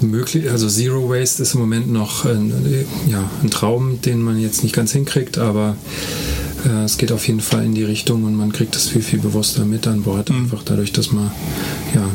möglich, 0.01 0.51
also 0.51 0.69
Zero 0.69 1.09
Waste 1.09 1.43
ist 1.43 1.55
im 1.55 1.61
Moment 1.61 1.91
noch 1.91 2.25
ein, 2.25 2.87
ja, 3.09 3.29
ein 3.43 3.51
Traum, 3.51 4.01
den 4.01 4.23
man 4.23 4.39
jetzt 4.39 4.63
nicht 4.63 4.75
ganz 4.75 4.93
hinkriegt, 4.93 5.39
aber 5.39 5.77
äh, 6.65 6.85
es 6.85 6.99
geht 6.99 7.13
auf 7.13 7.27
jeden 7.27 7.41
Fall 7.41 7.65
in 7.65 7.75
die 7.75 7.85
Richtung 7.85 8.25
und 8.25 8.37
man 8.37 8.53
kriegt 8.53 8.77
es 8.77 8.89
viel, 8.89 9.03
viel 9.03 9.19
bewusster 9.19 9.65
mit 9.65 9.87
an 9.87 10.03
Bord, 10.03 10.31
mhm. 10.31 10.45
einfach 10.45 10.63
dadurch, 10.65 10.93
dass 10.93 11.13
man 11.13 11.31
ja, 11.95 12.09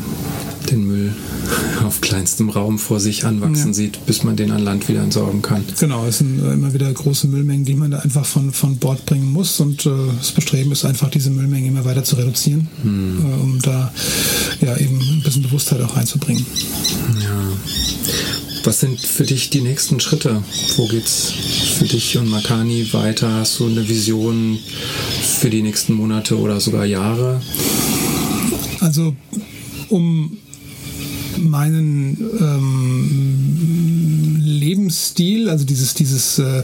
auf 1.88 2.00
kleinstem 2.00 2.50
Raum 2.50 2.78
vor 2.78 3.00
sich 3.00 3.24
anwachsen 3.24 3.68
ja. 3.68 3.72
sieht, 3.72 4.06
bis 4.06 4.22
man 4.22 4.36
den 4.36 4.52
an 4.52 4.62
Land 4.62 4.88
wieder 4.88 5.02
entsorgen 5.02 5.42
kann. 5.42 5.64
Genau, 5.80 6.06
es 6.06 6.18
sind 6.18 6.38
äh, 6.40 6.52
immer 6.52 6.72
wieder 6.74 6.92
große 6.92 7.26
Müllmengen, 7.26 7.64
die 7.64 7.74
man 7.74 7.90
da 7.90 7.98
einfach 7.98 8.24
von, 8.24 8.52
von 8.52 8.76
Bord 8.76 9.04
bringen 9.06 9.32
muss 9.32 9.58
und 9.58 9.86
äh, 9.86 9.90
das 10.18 10.32
Bestreben 10.32 10.70
ist 10.70 10.84
einfach, 10.84 11.10
diese 11.10 11.30
Müllmengen 11.30 11.70
immer 11.70 11.84
weiter 11.84 12.04
zu 12.04 12.16
reduzieren, 12.16 12.68
hm. 12.82 13.18
äh, 13.18 13.42
um 13.42 13.58
da 13.62 13.92
ja 14.60 14.76
eben 14.76 15.00
ein 15.00 15.22
bisschen 15.24 15.42
Bewusstheit 15.42 15.80
auch 15.80 15.96
reinzubringen. 15.96 16.44
Ja. 17.22 17.52
Was 18.64 18.80
sind 18.80 19.00
für 19.00 19.24
dich 19.24 19.48
die 19.48 19.62
nächsten 19.62 19.98
Schritte? 19.98 20.42
Wo 20.76 20.86
geht's 20.88 21.32
für 21.78 21.86
dich 21.86 22.18
und 22.18 22.28
Makani 22.28 22.92
weiter? 22.92 23.32
Hast 23.32 23.58
du 23.60 23.66
eine 23.66 23.88
Vision 23.88 24.58
für 25.22 25.48
die 25.48 25.62
nächsten 25.62 25.94
Monate 25.94 26.38
oder 26.38 26.60
sogar 26.60 26.84
Jahre? 26.84 27.40
Also 28.80 29.14
um 29.88 30.36
meinen 31.38 32.18
ähm, 32.40 34.36
Lebensstil, 34.40 35.48
also 35.48 35.64
dieses, 35.64 35.94
dieses 35.94 36.38
äh, 36.38 36.62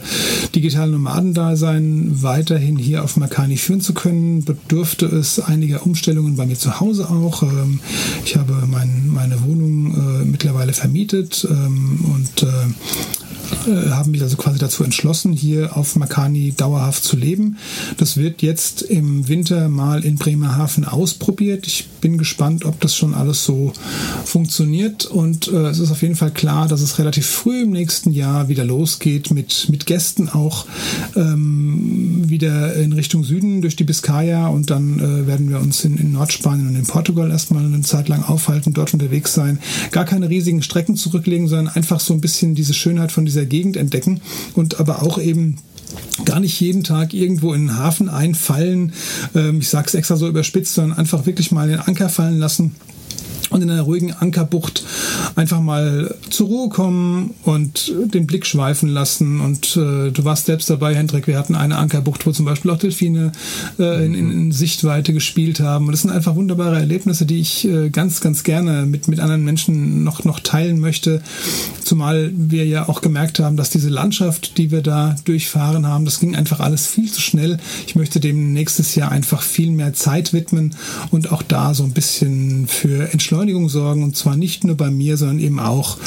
digitale 0.55 0.93
Nomadendasein 0.93 2.23
weiterhin 2.23 2.77
hier 2.79 3.05
auf 3.05 3.17
Makani 3.17 3.57
führen 3.57 3.81
zu 3.81 3.95
können, 3.95 4.45
bedurfte 4.45 5.07
es 5.07 5.41
einiger 5.41 5.87
Umstellungen 5.87 6.37
bei 6.37 6.47
mir 6.47 6.59
zu 6.59 6.81
Hause 6.81 7.09
auch. 7.11 7.43
Ähm, 7.43 7.81
ich 8.25 8.37
habe 8.37 8.55
mein, 8.67 9.09
meine 9.09 9.43
Wohnung 9.45 9.95
äh, 9.95 10.25
mittlerweile 10.25 10.73
vermietet 10.73 11.47
ähm, 11.51 12.05
und 12.15 12.43
äh, 12.43 12.47
äh, 13.67 13.91
haben 13.91 14.11
mich 14.11 14.23
also 14.23 14.37
quasi 14.37 14.59
dazu 14.59 14.85
entschlossen, 14.85 15.33
hier 15.33 15.77
auf 15.77 15.97
Makani 15.97 16.53
dauerhaft 16.57 17.05
zu 17.05 17.17
leben. 17.17 17.57
Das 17.97 18.17
wird 18.17 18.43
jetzt 18.43 18.83
im 18.83 19.29
Winter 19.29 19.69
mal 19.69 20.05
in 20.05 20.17
Bremerhaven 20.17 20.85
ausprobiert. 20.85 21.67
Ich 21.67 21.87
bin 22.01 22.19
gespannt, 22.19 22.65
ob 22.65 22.81
das 22.81 22.97
schon 22.97 23.15
alles 23.15 23.45
so 23.45 23.73
funktioniert. 24.25 25.07
Und 25.07 25.49
äh, 25.49 25.69
es 25.69 25.79
ist 25.79 25.91
auf 25.91 26.03
jeden 26.03 26.17
Fall 26.17 26.31
klar, 26.31 26.69
dass 26.69 26.81
es 26.81 26.99
relativ 26.99 27.27
früh 27.27 27.63
im 27.63 27.71
nächsten 27.71 28.13
Jahr 28.13 28.49
wieder 28.49 28.65
losgeht 28.65 29.31
mit, 29.31 29.69
mit 29.71 29.87
Gästen 29.87 30.29
auch 30.29 30.67
ähm, 31.17 32.29
wieder 32.29 32.75
in 32.75 32.93
Richtung 32.93 33.25
Süden 33.25 33.63
durch 33.63 33.77
die 33.77 33.85
Biskaya 33.85 34.49
und 34.49 34.71
dann 34.71 34.99
äh, 34.99 35.27
werden 35.27 35.49
wir 35.49 35.61
uns 35.61 35.85
in, 35.85 35.97
in 35.97 36.13
Nordspanien 36.13 36.69
und 36.69 36.77
in 36.77 36.87
Portugal 36.87 37.31
erstmal 37.31 37.65
eine 37.65 37.81
Zeit 37.83 38.09
lang 38.09 38.23
aufhalten, 38.23 38.75
dort 38.75 38.93
unterwegs 38.93 39.35
sein. 39.35 39.59
Gar 39.91 40.05
keine 40.05 40.29
riesigen 40.29 40.63
Strecken 40.63 40.97
zurücklegen, 40.97 41.49
sondern 41.49 41.69
einfach 41.69 42.01
so 42.01 42.15
ein 42.15 42.21
bisschen 42.21 42.55
diese 42.55 42.75
Schönheit 42.75 43.13
von 43.13 43.25
dieser 43.25 43.44
Gegend 43.47 43.77
entdecken 43.77 44.21
und 44.55 44.81
aber 44.81 45.03
auch 45.03 45.19
eben 45.19 45.57
gar 46.25 46.41
nicht 46.41 46.61
jeden 46.61 46.85
Tag 46.85 47.15
irgendwo 47.15 47.53
in 47.53 47.67
den 47.67 47.77
Hafen 47.79 48.09
einfallen. 48.09 48.93
Ähm, 49.35 49.61
ich 49.61 49.69
sage 49.69 49.89
es 49.89 49.95
extra 49.95 50.17
so 50.17 50.29
überspitzt, 50.29 50.75
sondern 50.75 50.99
einfach 50.99 51.27
wirklich 51.27 51.53
mal 51.53 51.69
den 51.69 51.81
Anker 51.81 52.09
fallen 52.09 52.39
lassen 52.39 52.75
und 53.55 53.63
in 53.63 53.71
einer 53.71 53.83
ruhigen 53.83 54.13
Ankerbucht 54.13 54.83
einfach 55.37 55.61
mal 55.61 56.13
zur 56.29 56.49
Ruhe 56.49 56.69
kommen 56.69 57.35
und 57.45 57.95
den 58.13 58.27
Blick 58.27 58.47
schweifen 58.47 58.89
lassen. 58.89 59.41
Und 59.41 59.77
äh, 59.77 60.11
du 60.11 60.25
warst 60.25 60.47
selbst 60.47 60.69
dabei, 60.71 60.97
Hendrik. 60.97 61.29
Wir 61.29 61.39
hatten 61.39 61.55
eine 61.55 61.77
Ankerbucht, 61.77 62.27
wo 62.27 62.33
zum 62.33 62.47
Beispiel 62.47 62.73
auch 62.73 62.79
Delfine 62.79 63.31
äh, 63.79 64.05
in, 64.05 64.15
in, 64.15 64.51
Sichtweite 64.51 65.13
gespielt 65.13 65.61
haben. 65.61 65.87
Und 65.87 65.93
das 65.93 66.03
sind 66.03 66.11
einfach 66.11 66.35
wunderbare 66.35 66.81
Erlebnisse, 66.81 67.27
die 67.27 67.39
ich 67.39 67.65
äh, 67.65 67.91
ganz, 67.91 68.21
ganz 68.21 68.43
gerne 68.43 68.87
mit, 68.87 69.07
mit 69.07 69.21
anderen 69.21 69.45
Menschen 69.45 70.03
noch, 70.03 70.25
noch 70.25 70.41
teilen 70.41 70.81
möchte. 70.81 71.23
Zumal 71.85 72.33
wir 72.35 72.67
ja 72.67 72.89
auch 72.89 73.03
gemerkt 73.03 73.39
haben, 73.39 73.57
dass 73.57 73.71
diese 73.71 73.89
Landschaft, 73.89 74.59
die 74.59 74.73
wir 74.73 74.83
da 74.83 75.15
durchfahren 75.27 75.87
haben, 75.87 76.05
das 76.05 76.19
ging 76.19 76.35
einfach 76.35 76.59
alles 76.59 76.89
viel 76.89 77.11
zu 77.11 77.21
schnell. 77.21 77.59
Ich 77.87 77.95
möchte 77.95 78.19
dem 78.19 78.53
nächstes 78.53 78.97
Jahr 78.97 79.13
einfach 79.13 79.43
viel 79.43 79.71
mehr 79.71 79.93
Zeit 79.93 80.33
widmen 80.33 80.75
und 81.13 81.31
auch 81.31 81.43
da 81.43 81.73
so 81.73 81.85
ein 81.85 81.93
bisschen 81.93 82.67
für 82.67 83.13
Entschleunigung 83.13 83.44
Beschleunigung 83.45 83.69
sorgen 83.69 84.03
und 84.05 84.17
zwar 84.17 84.37
nicht 84.37 84.65
nur 84.65 84.75
bei 84.75 84.91
mir, 84.91 85.19
sondern 85.19 85.39
eben 85.39 85.61
auch 85.61 85.99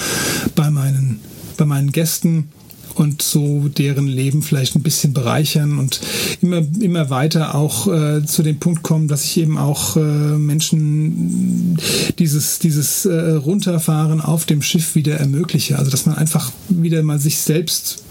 bei 0.56 0.72
meinen, 0.72 1.20
bei 1.56 1.66
meinen 1.66 1.92
Gästen 1.92 2.50
und 2.96 3.22
so 3.22 3.68
deren 3.68 4.08
Leben 4.08 4.42
vielleicht 4.42 4.76
ein 4.76 4.82
bisschen 4.82 5.14
bereichern 5.14 5.78
und 5.78 6.02
immer, 6.42 6.64
immer 6.80 7.12
weiter 7.12 7.54
auch 7.54 7.88
äh, 7.88 8.26
zu 8.26 8.42
dem 8.42 8.58
Punkt 8.58 8.82
kommen, 8.82 9.08
dass 9.08 9.24
ich 9.24 9.38
eben 9.38 9.60
auch 9.60 9.98
äh, 9.98 10.00
Menschen 10.00 11.78
dieses, 12.18 12.58
dieses 12.58 13.06
äh, 13.06 13.34
Runterfahren 13.34 14.20
auf 14.20 14.46
dem 14.46 14.64
Schiff 14.64 14.96
wieder 14.96 15.18
ermögliche. 15.18 15.78
Also 15.78 15.92
dass 15.92 16.08
man 16.08 16.16
einfach 16.16 16.52
wieder 16.70 17.04
mal 17.04 17.20
sich 17.20 17.38
selbst 17.38 18.04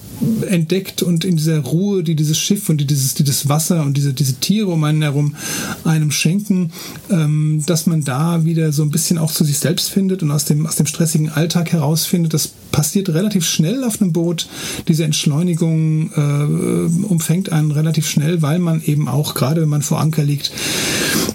entdeckt 0.49 1.03
und 1.03 1.25
in 1.25 1.37
dieser 1.37 1.59
Ruhe, 1.61 2.03
die 2.03 2.15
dieses 2.15 2.39
Schiff 2.39 2.69
und 2.69 2.79
die 2.79 2.87
dieses, 2.87 3.15
dieses 3.15 3.49
Wasser 3.49 3.83
und 3.83 3.97
diese, 3.97 4.15
diese 4.15 4.35
Tiere 4.35 4.69
um 4.69 4.85
einen 4.85 5.03
herum 5.03 5.35
einem 5.85 6.11
schenken, 6.11 6.73
ähm, 7.11 7.63
dass 7.67 7.87
man 7.87 8.03
da 8.03 8.45
wieder 8.45 8.73
so 8.73 8.83
ein 8.83 8.91
bisschen 8.91 9.19
auch 9.19 9.31
zu 9.31 9.45
sich 9.45 9.59
selbst 9.59 9.91
findet 9.91 10.23
und 10.23 10.31
aus 10.31 10.45
dem, 10.45 10.67
aus 10.67 10.77
dem 10.77 10.87
stressigen 10.87 11.31
Alltag 11.31 11.73
herausfindet. 11.73 12.35
Das 12.35 12.53
passiert 12.73 13.09
relativ 13.11 13.47
schnell 13.47 13.85
auf 13.85 14.01
einem 14.01 14.13
Boot. 14.13 14.49
Diese 14.89 15.05
Entschleunigung 15.05 16.11
äh, 16.13 17.07
umfängt 17.07 17.53
einen 17.53 17.71
relativ 17.71 18.09
schnell, 18.09 18.43
weil 18.43 18.59
man 18.59 18.83
eben 18.85 19.09
auch, 19.09 19.35
gerade 19.35 19.63
wenn 19.63 19.69
man 19.69 19.83
vor 19.83 20.01
Anker 20.01 20.25
liegt, 20.25 20.53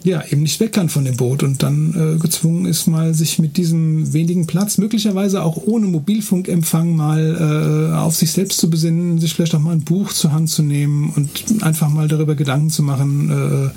ja, 0.04 0.24
eben 0.30 0.44
nicht 0.44 0.60
weg 0.60 0.74
kann 0.74 0.90
von 0.90 1.06
dem 1.06 1.18
Boot 1.18 1.44
und 1.44 1.64
dann 1.64 2.16
äh, 2.16 2.20
gezwungen 2.20 2.66
ist, 2.66 2.88
mal 2.88 3.14
sich 3.14 3.40
mit 3.40 3.58
diesem 3.58 4.14
wenigen 4.14 4.48
Platz, 4.48 4.78
möglicherweise 4.78 5.44
auch 5.44 5.58
ohne 5.58 5.88
Mobilfunkempfang, 5.88 6.96
mal 6.96 7.92
äh, 7.92 7.96
auf 7.96 8.16
sich 8.16 8.32
selbst 8.32 8.60
zu 8.60 8.70
besinnen, 8.70 9.20
sich 9.20 9.34
vielleicht 9.34 9.56
auch 9.56 9.60
mal 9.60 9.74
ein 9.74 9.84
Buch 9.84 10.12
zur 10.14 10.32
Hand 10.32 10.50
zu 10.50 10.64
nehmen 10.64 11.12
und 11.16 11.64
einfach 11.64 11.90
mal 11.90 12.08
darüber 12.08 12.36
Gedanken 12.36 12.70
zu 12.70 12.84
machen, 12.84 13.30
äh, 13.30 13.70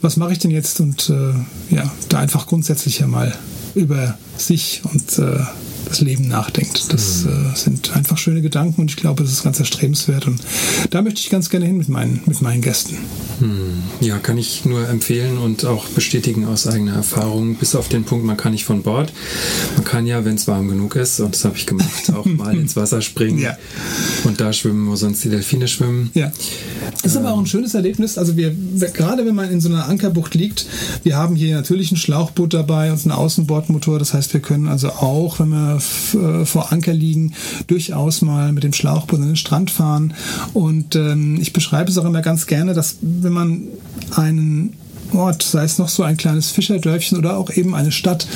was 0.00 0.16
mache 0.16 0.32
ich 0.32 0.38
denn 0.38 0.50
jetzt 0.50 0.80
und 0.80 1.10
äh, 1.10 1.74
ja, 1.74 1.90
da 2.08 2.18
einfach 2.18 2.46
grundsätzlich 2.46 2.98
ja 2.98 3.06
mal 3.06 3.34
über 3.74 4.18
sich 4.36 4.82
und 4.92 5.18
äh, 5.18 5.40
das 5.88 6.00
Leben 6.00 6.28
nachdenkt. 6.28 6.92
Das 6.92 7.24
äh, 7.24 7.56
sind 7.56 7.96
einfach 7.96 8.18
schöne 8.18 8.42
Gedanken 8.42 8.80
und 8.82 8.90
ich 8.90 8.96
glaube, 8.96 9.22
das 9.22 9.32
ist 9.32 9.42
ganz 9.42 9.58
erstrebenswert 9.58 10.26
und 10.26 10.40
da 10.90 11.02
möchte 11.02 11.20
ich 11.20 11.30
ganz 11.30 11.50
gerne 11.50 11.66
hin 11.66 11.76
mit 11.76 11.88
meinen, 11.88 12.20
mit 12.26 12.40
meinen 12.42 12.62
Gästen. 12.62 12.96
Mhm. 13.40 13.82
Ja, 14.00 14.18
kann 14.18 14.38
ich 14.38 14.64
nur 14.64 14.88
empfehlen 14.88 15.38
und 15.38 15.64
auch 15.64 15.86
bestätigen 15.86 16.46
aus 16.46 16.66
eigener 16.66 16.94
Erfahrung, 16.94 17.56
bis 17.56 17.74
auf 17.74 17.88
den 17.88 18.04
Punkt, 18.04 18.24
man 18.24 18.36
kann 18.36 18.52
nicht 18.52 18.64
von 18.64 18.82
Bord. 18.82 19.12
Man 19.76 19.84
kann 19.84 20.06
ja, 20.06 20.24
wenn 20.24 20.34
es 20.34 20.46
warm 20.48 20.68
genug 20.68 20.96
ist, 20.96 21.20
und 21.20 21.34
das 21.34 21.44
habe 21.44 21.56
ich 21.56 21.66
gemacht, 21.66 22.10
auch 22.14 22.24
mal 22.24 22.56
ins 22.56 22.76
Wasser 22.76 23.00
springen 23.02 23.38
ja. 23.38 23.56
und 24.24 24.40
da 24.40 24.52
schwimmen, 24.52 24.88
wo 24.88 24.96
sonst 24.96 25.24
die 25.24 25.28
Delfine 25.28 25.68
schwimmen. 25.68 26.10
Ja. 26.14 26.32
Ist 27.02 27.16
ähm. 27.16 27.22
aber 27.22 27.34
auch 27.34 27.38
ein 27.38 27.46
schönes 27.46 27.74
Erlebnis. 27.74 28.18
Also 28.18 28.36
wir, 28.36 28.54
gerade 28.92 29.26
wenn 29.26 29.34
man 29.34 29.50
in 29.50 29.60
so 29.60 29.68
einer 29.68 29.86
Ankerbucht 29.86 30.34
liegt, 30.34 30.66
wir 31.02 31.16
haben 31.16 31.36
hier 31.36 31.56
natürlich 31.56 31.92
ein 31.92 31.96
Schlauchboot 31.96 32.54
dabei 32.54 32.92
und 32.92 33.02
einen 33.02 33.12
Außenbordmotor. 33.12 33.98
Das 33.98 34.14
heißt, 34.14 34.32
wir 34.32 34.40
können 34.40 34.68
also 34.68 34.90
auch, 34.90 35.38
wenn 35.38 35.48
wir 35.48 35.77
äh, 36.14 36.44
vor 36.44 36.72
Anker 36.72 36.92
liegen, 36.92 37.34
durchaus 37.66 38.22
mal 38.22 38.52
mit 38.52 38.64
dem 38.64 38.72
Schlauchboot 38.72 39.20
an 39.20 39.26
den 39.26 39.36
Strand 39.36 39.70
fahren. 39.70 40.14
Und 40.54 40.96
ähm, 40.96 41.38
ich 41.40 41.52
beschreibe 41.52 41.90
es 41.90 41.98
auch 41.98 42.04
immer 42.04 42.22
ganz 42.22 42.46
gerne, 42.46 42.74
dass 42.74 42.96
wenn 43.00 43.32
man 43.32 43.62
einen 44.14 44.74
Ort, 45.12 45.42
sei 45.42 45.64
es 45.64 45.78
noch 45.78 45.88
so 45.88 46.02
ein 46.02 46.16
kleines 46.16 46.50
Fischerdörfchen 46.50 47.18
oder 47.18 47.38
auch 47.38 47.50
eben 47.50 47.74
eine 47.74 47.92
Stadt, 47.92 48.26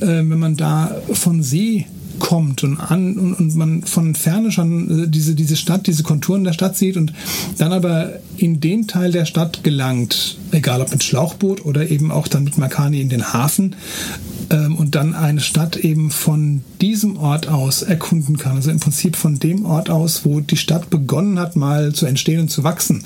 äh, 0.00 0.06
wenn 0.06 0.38
man 0.38 0.56
da 0.56 0.96
von 1.12 1.42
See 1.42 1.86
kommt 2.18 2.62
und 2.62 2.78
an 2.78 3.16
und, 3.18 3.34
und 3.34 3.56
man 3.56 3.82
von 3.82 4.14
ferne 4.14 4.52
schon 4.52 5.04
äh, 5.04 5.08
diese, 5.08 5.34
diese 5.34 5.56
Stadt, 5.56 5.86
diese 5.86 6.02
Konturen 6.02 6.44
der 6.44 6.52
Stadt 6.52 6.76
sieht 6.76 6.96
und 6.96 7.12
dann 7.58 7.72
aber 7.72 8.12
in 8.36 8.60
den 8.60 8.86
Teil 8.86 9.12
der 9.12 9.24
Stadt 9.24 9.64
gelangt, 9.64 10.38
egal 10.52 10.80
ob 10.80 10.90
mit 10.90 11.02
Schlauchboot 11.02 11.64
oder 11.64 11.90
eben 11.90 12.10
auch 12.10 12.28
dann 12.28 12.44
mit 12.44 12.58
Makani 12.58 13.00
in 13.00 13.08
den 13.08 13.32
Hafen, 13.32 13.76
ähm, 14.50 14.76
und 14.76 14.94
dann 14.94 15.14
eine 15.14 15.40
Stadt 15.40 15.76
eben 15.76 16.10
von 16.10 16.62
diesem 16.80 17.16
Ort 17.16 17.48
aus 17.48 17.82
erkunden 17.82 18.36
kann. 18.36 18.56
Also 18.56 18.70
im 18.70 18.80
Prinzip 18.80 19.16
von 19.16 19.38
dem 19.38 19.64
Ort 19.64 19.90
aus, 19.90 20.24
wo 20.24 20.40
die 20.40 20.56
Stadt 20.56 20.90
begonnen 20.90 21.38
hat, 21.38 21.56
mal 21.56 21.92
zu 21.92 22.06
entstehen 22.06 22.40
und 22.40 22.50
zu 22.50 22.64
wachsen, 22.64 23.04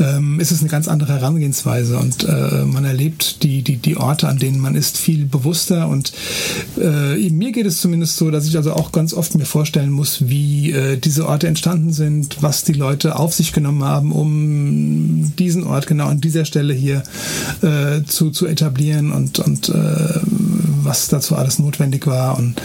ähm, 0.00 0.40
ist 0.40 0.50
es 0.50 0.60
eine 0.60 0.70
ganz 0.70 0.88
andere 0.88 1.14
Herangehensweise 1.14 1.98
und 1.98 2.24
äh, 2.24 2.64
man 2.64 2.84
erlebt 2.84 3.42
die, 3.42 3.62
die, 3.62 3.76
die 3.76 3.96
Orte, 3.96 4.28
an 4.28 4.38
denen 4.38 4.60
man 4.60 4.74
ist, 4.74 4.98
viel 4.98 5.24
bewusster 5.24 5.88
und 5.88 6.12
äh, 6.80 7.30
mir 7.30 7.52
geht 7.52 7.66
es 7.66 7.80
zumindest 7.80 8.16
so, 8.16 8.30
dass 8.30 8.46
ich 8.46 8.56
also 8.56 8.72
auch 8.72 8.92
ganz 8.92 9.12
oft 9.12 9.34
mir 9.34 9.44
vorstellen 9.44 9.90
muss, 9.90 10.28
wie 10.28 10.72
äh, 10.72 10.96
diese 10.96 11.26
Orte 11.26 11.46
entstanden 11.46 11.92
sind, 11.92 12.38
was 12.42 12.64
die 12.64 12.72
Leute 12.72 13.16
auf 13.18 13.34
sich 13.34 13.52
genommen 13.52 13.84
haben, 13.84 14.12
um 14.12 15.32
diesen 15.36 15.64
Ort 15.64 15.86
genau 15.86 16.06
an 16.06 16.20
dieser 16.20 16.44
Stelle 16.44 16.74
hier 16.74 17.02
äh, 17.62 18.02
zu, 18.04 18.30
zu 18.30 18.46
etablieren 18.46 19.12
und, 19.12 19.38
und 19.38 19.68
äh, 19.68 20.20
was 20.82 21.08
dazu 21.08 21.36
alles 21.36 21.58
notwendig 21.58 22.06
war. 22.06 22.38
Und 22.38 22.60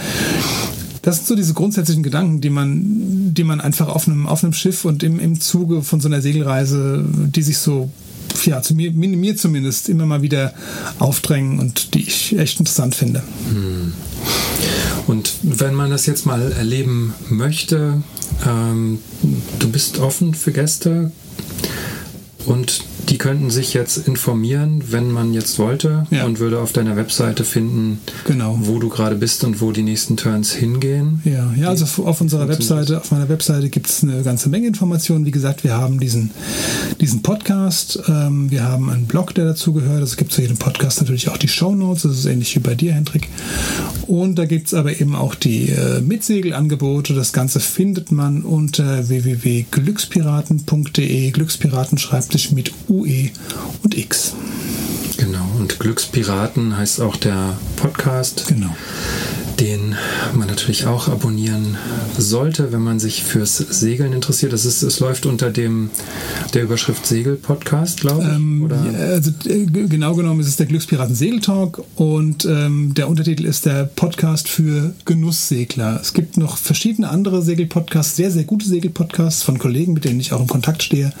das 1.02 1.16
sind 1.16 1.28
so 1.28 1.34
diese 1.34 1.54
grundsätzlichen 1.54 2.02
Gedanken, 2.02 2.40
die 2.40 2.50
man, 2.50 3.34
die 3.34 3.44
man 3.44 3.60
einfach 3.60 3.88
auf 3.88 4.06
einem, 4.06 4.26
auf 4.26 4.44
einem 4.44 4.52
Schiff 4.52 4.84
und 4.84 5.02
im, 5.02 5.18
im 5.18 5.40
Zuge 5.40 5.82
von 5.82 6.00
so 6.00 6.08
einer 6.08 6.20
Segelreise, 6.20 7.04
die 7.06 7.42
sich 7.42 7.58
so 7.58 7.90
ja, 8.44 8.62
zu 8.62 8.74
mir, 8.74 8.92
mir 8.92 9.36
zumindest 9.36 9.88
immer 9.88 10.06
mal 10.06 10.22
wieder 10.22 10.54
aufdrängen 10.98 11.58
und 11.58 11.94
die 11.94 12.02
ich 12.02 12.38
echt 12.38 12.58
interessant 12.58 12.94
finde. 12.94 13.22
Hm. 13.50 13.92
Und 15.06 15.34
wenn 15.42 15.74
man 15.74 15.90
das 15.90 16.06
jetzt 16.06 16.26
mal 16.26 16.52
erleben 16.52 17.14
möchte, 17.28 18.02
ähm, 18.46 18.98
du 19.58 19.68
bist 19.68 19.98
offen 19.98 20.34
für 20.34 20.52
Gäste 20.52 21.12
und 22.46 22.84
die 23.08 23.18
könnten 23.18 23.50
sich 23.50 23.74
jetzt 23.74 24.08
informieren, 24.08 24.82
wenn 24.90 25.10
man 25.10 25.34
jetzt 25.34 25.58
wollte 25.58 26.06
ja. 26.10 26.24
und 26.24 26.38
würde 26.38 26.60
auf 26.60 26.72
deiner 26.72 26.96
Webseite 26.96 27.44
finden, 27.44 27.98
genau. 28.24 28.58
wo 28.62 28.78
du 28.78 28.88
gerade 28.88 29.16
bist 29.16 29.44
und 29.44 29.60
wo 29.60 29.72
die 29.72 29.82
nächsten 29.82 30.16
Turns 30.16 30.52
hingehen. 30.52 31.20
Ja, 31.24 31.52
ja 31.56 31.68
also 31.68 32.04
auf 32.04 32.20
unserer 32.20 32.48
Webseite, 32.48 32.98
auf 32.98 33.10
meiner 33.10 33.28
Webseite 33.28 33.68
gibt 33.68 33.88
es 33.88 34.02
eine 34.02 34.22
ganze 34.22 34.48
Menge 34.48 34.66
Informationen. 34.66 35.26
Wie 35.26 35.30
gesagt, 35.30 35.62
wir 35.64 35.76
haben 35.76 36.00
diesen, 36.00 36.30
diesen 37.00 37.22
Podcast, 37.22 38.02
ähm, 38.08 38.50
wir 38.50 38.64
haben 38.64 38.90
einen 38.90 39.06
Blog, 39.06 39.34
der 39.34 39.46
dazu 39.46 39.72
gehört. 39.72 40.00
Also 40.00 40.16
gibt 40.16 40.32
zu 40.32 40.40
jedem 40.40 40.56
Podcast 40.56 41.00
natürlich 41.00 41.28
auch 41.28 41.36
die 41.36 41.48
Show 41.48 41.74
Notes. 41.74 42.02
Das 42.02 42.16
ist 42.16 42.26
ähnlich 42.26 42.54
wie 42.54 42.60
bei 42.60 42.74
dir, 42.74 42.92
Hendrik. 42.92 43.28
Und 44.06 44.36
da 44.36 44.44
gibt 44.44 44.68
es 44.68 44.74
aber 44.74 45.00
eben 45.00 45.14
auch 45.14 45.34
die 45.34 45.70
äh, 45.70 46.00
Mitsegelangebote. 46.00 47.14
Das 47.14 47.32
Ganze 47.32 47.60
findet 47.60 48.12
man 48.12 48.42
unter 48.42 49.08
www.glückspiraten.de. 49.08 51.30
Glückspiraten 51.30 51.96
schreibt 51.98 52.32
sich 52.32 52.52
mit 52.52 52.72
UE 52.92 53.30
und 53.82 53.96
X. 53.96 54.34
Genau, 55.16 55.46
und 55.58 55.78
Glückspiraten 55.78 56.76
heißt 56.76 57.00
auch 57.00 57.16
der 57.16 57.56
Podcast. 57.76 58.46
Genau 58.48 58.70
den 59.62 59.94
man 60.34 60.48
natürlich 60.48 60.86
auch 60.86 61.06
abonnieren 61.08 61.76
sollte, 62.18 62.72
wenn 62.72 62.82
man 62.82 62.98
sich 62.98 63.22
fürs 63.22 63.58
Segeln 63.58 64.12
interessiert. 64.12 64.52
Das 64.52 64.64
ist, 64.64 64.82
es 64.82 64.98
läuft 64.98 65.24
unter 65.24 65.50
dem 65.50 65.90
der 66.52 66.64
Überschrift 66.64 67.06
Segel 67.06 67.36
Podcast, 67.36 68.00
glaube 68.00 68.22
ich. 68.22 68.28
Ähm, 68.28 68.68
also 68.98 69.30
äh, 69.48 69.64
genau 69.66 70.14
genommen 70.14 70.40
ist 70.40 70.48
es 70.48 70.56
der 70.56 70.66
Glückspiraten 70.66 71.14
Segeltalk 71.14 71.80
und 71.94 72.44
ähm, 72.44 72.94
der 72.94 73.08
Untertitel 73.08 73.44
ist 73.44 73.64
der 73.64 73.84
Podcast 73.84 74.48
für 74.48 74.94
Genusssegler. 75.04 76.00
Es 76.00 76.12
gibt 76.12 76.36
noch 76.36 76.56
verschiedene 76.56 77.08
andere 77.08 77.40
Segelpodcasts, 77.42 78.16
sehr 78.16 78.32
sehr 78.32 78.44
gute 78.44 78.66
Segelpodcasts 78.66 79.44
von 79.44 79.60
Kollegen, 79.60 79.92
mit 79.92 80.04
denen 80.04 80.18
ich 80.18 80.32
auch 80.32 80.40
im 80.40 80.48
Kontakt 80.48 80.82
stehe. 80.82 81.12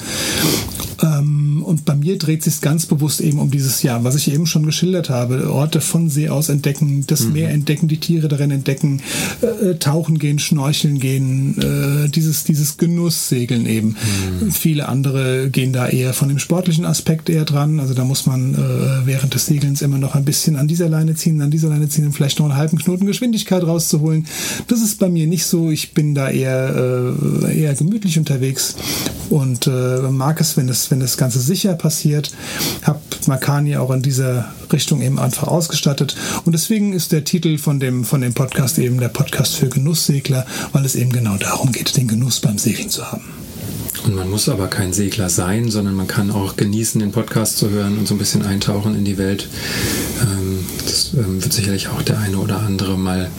Ähm, 1.00 1.31
und 1.62 1.84
bei 1.84 1.94
mir 1.94 2.18
dreht 2.18 2.42
sich 2.42 2.60
ganz 2.60 2.86
bewusst 2.86 3.20
eben 3.20 3.38
um 3.38 3.50
dieses 3.50 3.82
Jahr, 3.82 4.04
was 4.04 4.14
ich 4.14 4.32
eben 4.32 4.46
schon 4.46 4.64
geschildert 4.64 5.10
habe: 5.10 5.52
Orte 5.52 5.80
von 5.80 6.08
See 6.08 6.28
aus 6.28 6.48
entdecken, 6.48 7.04
das 7.06 7.24
mhm. 7.24 7.32
Meer 7.32 7.50
entdecken, 7.50 7.88
die 7.88 7.98
Tiere 7.98 8.28
darin 8.28 8.50
entdecken, 8.50 9.00
äh, 9.42 9.70
äh, 9.70 9.78
tauchen 9.78 10.18
gehen, 10.18 10.38
schnorcheln 10.38 10.98
gehen, 10.98 11.58
äh, 11.58 12.08
dieses, 12.08 12.44
dieses 12.44 12.76
Genusssegeln 12.76 13.66
eben. 13.66 13.96
Mhm. 14.40 14.50
Viele 14.52 14.88
andere 14.88 15.50
gehen 15.50 15.72
da 15.72 15.88
eher 15.88 16.14
von 16.14 16.28
dem 16.28 16.38
sportlichen 16.38 16.84
Aspekt 16.84 17.28
eher 17.28 17.44
dran. 17.44 17.80
Also 17.80 17.94
da 17.94 18.04
muss 18.04 18.26
man 18.26 18.54
äh, 18.54 19.06
während 19.06 19.34
des 19.34 19.46
Segelns 19.46 19.82
immer 19.82 19.98
noch 19.98 20.14
ein 20.14 20.24
bisschen 20.24 20.56
an 20.56 20.68
dieser 20.68 20.88
Leine 20.88 21.14
ziehen, 21.14 21.40
an 21.40 21.50
dieser 21.50 21.68
Leine 21.68 21.88
ziehen, 21.88 22.06
um 22.06 22.12
vielleicht 22.12 22.38
noch 22.38 22.46
einen 22.46 22.56
halben 22.56 22.78
Knoten 22.78 23.06
Geschwindigkeit 23.06 23.62
rauszuholen. 23.62 24.26
Das 24.68 24.80
ist 24.82 24.98
bei 24.98 25.08
mir 25.08 25.26
nicht 25.26 25.46
so. 25.46 25.70
Ich 25.70 25.94
bin 25.94 26.14
da 26.14 26.30
eher, 26.30 27.12
äh, 27.44 27.60
eher 27.60 27.74
gemütlich 27.74 28.18
unterwegs 28.18 28.76
und 29.30 29.66
äh, 29.66 30.10
mag 30.10 30.40
es, 30.40 30.56
wenn 30.56 30.66
das, 30.66 30.90
wenn 30.90 31.00
das 31.00 31.16
Ganze 31.16 31.40
sicher 31.52 31.74
passiert. 31.74 32.30
Hab 32.82 33.00
Makani 33.26 33.76
auch 33.76 33.90
in 33.90 34.02
dieser 34.02 34.52
Richtung 34.72 35.02
eben 35.02 35.18
einfach 35.18 35.48
ausgestattet. 35.48 36.16
Und 36.44 36.52
deswegen 36.52 36.92
ist 36.94 37.12
der 37.12 37.24
Titel 37.24 37.58
von 37.58 37.78
dem, 37.78 38.04
von 38.04 38.22
dem 38.22 38.32
Podcast 38.32 38.78
eben 38.78 38.98
der 38.98 39.08
Podcast 39.08 39.54
für 39.54 39.68
Genusssegler, 39.68 40.46
weil 40.72 40.84
es 40.84 40.94
eben 40.94 41.12
genau 41.12 41.36
darum 41.36 41.72
geht, 41.72 41.96
den 41.96 42.08
Genuss 42.08 42.40
beim 42.40 42.58
Segeln 42.58 42.88
zu 42.88 43.10
haben. 43.12 43.41
Und 44.04 44.16
man 44.16 44.28
muss 44.28 44.48
aber 44.48 44.66
kein 44.66 44.92
Segler 44.92 45.28
sein, 45.28 45.70
sondern 45.70 45.94
man 45.94 46.08
kann 46.08 46.30
auch 46.32 46.56
genießen, 46.56 47.00
den 47.00 47.12
Podcast 47.12 47.58
zu 47.58 47.70
hören 47.70 47.98
und 47.98 48.08
so 48.08 48.14
ein 48.14 48.18
bisschen 48.18 48.44
eintauchen 48.44 48.96
in 48.96 49.04
die 49.04 49.16
Welt. 49.16 49.48
Ähm, 50.22 50.58
das 50.84 51.12
ähm, 51.14 51.42
wird 51.42 51.52
sicherlich 51.52 51.88
auch 51.88 52.02
der 52.02 52.18
eine 52.18 52.38
oder 52.38 52.58
andere 52.60 52.98
mal 52.98 53.30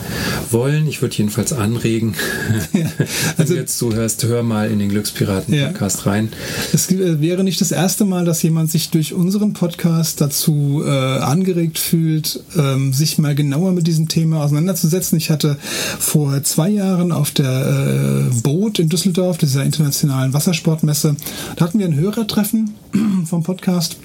wollen. 0.52 0.88
Ich 0.88 1.02
würde 1.02 1.16
jedenfalls 1.16 1.52
anregen, 1.52 2.16
ja, 2.74 2.86
also, 2.86 3.38
wenn 3.38 3.48
du 3.48 3.54
jetzt 3.56 3.78
zuhörst, 3.78 4.24
hör 4.24 4.44
mal 4.44 4.72
in 4.72 4.80
den 4.80 4.90
Glückspiraten-Podcast 4.90 6.06
ja. 6.06 6.12
rein. 6.12 6.30
Es 6.72 6.90
äh, 6.90 7.20
wäre 7.20 7.44
nicht 7.44 7.60
das 7.60 7.72
erste 7.72 8.06
Mal, 8.06 8.24
dass 8.24 8.42
jemand 8.42 8.72
sich 8.72 8.90
durch 8.90 9.14
unseren 9.14 9.54
Podcast 9.54 10.22
dazu 10.22 10.82
äh, 10.86 10.90
angeregt 10.90 11.78
fühlt, 11.78 12.42
ähm, 12.58 12.94
sich 12.94 13.18
mal 13.18 13.36
genauer 13.36 13.74
mit 13.74 13.88
diesem 13.88 14.08
Thema 14.08 14.44
auseinanderzusetzen. 14.44 15.18
Ich 15.18 15.30
hatte 15.30 15.58
vor 16.00 16.42
zwei 16.44 16.70
Jahren 16.70 17.12
auf 17.12 17.32
der 17.32 18.30
äh, 18.32 18.42
Boot 18.42 18.80
in 18.80 18.88
Düsseldorf, 18.88 19.38
dieser 19.38 19.64
internationalen 19.64 20.34
Wasser 20.34 20.53
Wassersportmesse. 20.54 21.16
Da 21.56 21.66
hatten 21.66 21.80
wir 21.80 21.88
ein 21.88 21.96
Hörertreffen 21.96 22.76
vom 23.26 23.44
Podcast 23.44 23.98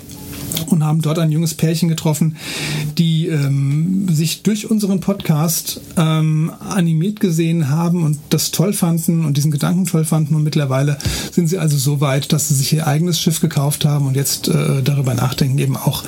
und 0.67 0.85
haben 0.85 1.01
dort 1.01 1.19
ein 1.19 1.33
junges 1.33 1.55
Pärchen 1.55 1.89
getroffen, 1.89 2.37
die 2.97 3.29
ähm, 3.29 4.09
sich 4.11 4.43
durch 4.43 4.71
unseren 4.71 5.01
Podcast 5.01 5.81
ähm, 5.97 6.53
animiert 6.69 7.21
gesehen 7.21 7.69
haben 7.69 8.05
und 8.05 8.19
das 8.31 8.51
toll 8.51 8.73
fanden 8.73 9.25
und 9.25 9.37
diesen 9.37 9.51
Gedanken 9.51 9.87
toll 9.87 10.05
fanden. 10.05 10.35
Und 10.35 10.45
mittlerweile 10.45 10.99
sind 11.33 11.49
sie 11.49 11.59
also 11.59 11.77
so 11.77 12.01
weit, 12.01 12.33
dass 12.33 12.49
sie 12.49 12.55
sich 12.55 12.73
ihr 12.73 12.87
eigenes 12.87 13.21
Schiff 13.21 13.41
gekauft 13.41 13.85
haben 13.85 14.07
und 14.07 14.17
jetzt 14.17 14.49
äh, 14.49 14.83
darüber 14.83 15.15
nachdenken, 15.15 15.59
eben 15.59 15.77
auch 15.77 16.05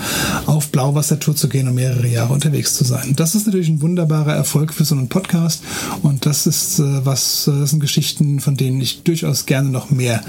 auf 0.47 0.69
Blauwassertour 0.69 1.37
zu 1.37 1.49
gehen 1.49 1.69
und 1.69 1.75
mehrere 1.75 2.07
Jahre 2.07 2.33
unterwegs 2.33 2.75
zu 2.75 2.85
sein. 2.85 3.15
Das 3.17 3.35
ist 3.35 3.47
natürlich 3.47 3.69
ein 3.69 3.83
wunderbarer 3.83 4.35
Erfolg 4.35 4.75
für 4.75 4.85
so 4.85 4.95
einen 4.95 5.09
Podcast 5.09 5.63
und 6.03 6.27
das 6.27 6.47
ist 6.47 6.79
äh, 6.79 7.05
was, 7.05 7.47
äh, 7.47 7.53
das 7.53 7.71
sind 7.71 7.81
Geschichten, 7.81 8.41
von 8.41 8.57
denen 8.57 8.81
ich 8.81 9.03
durchaus 9.03 9.47
gerne 9.47 9.71
noch 9.71 9.91
mehr 9.91 10.23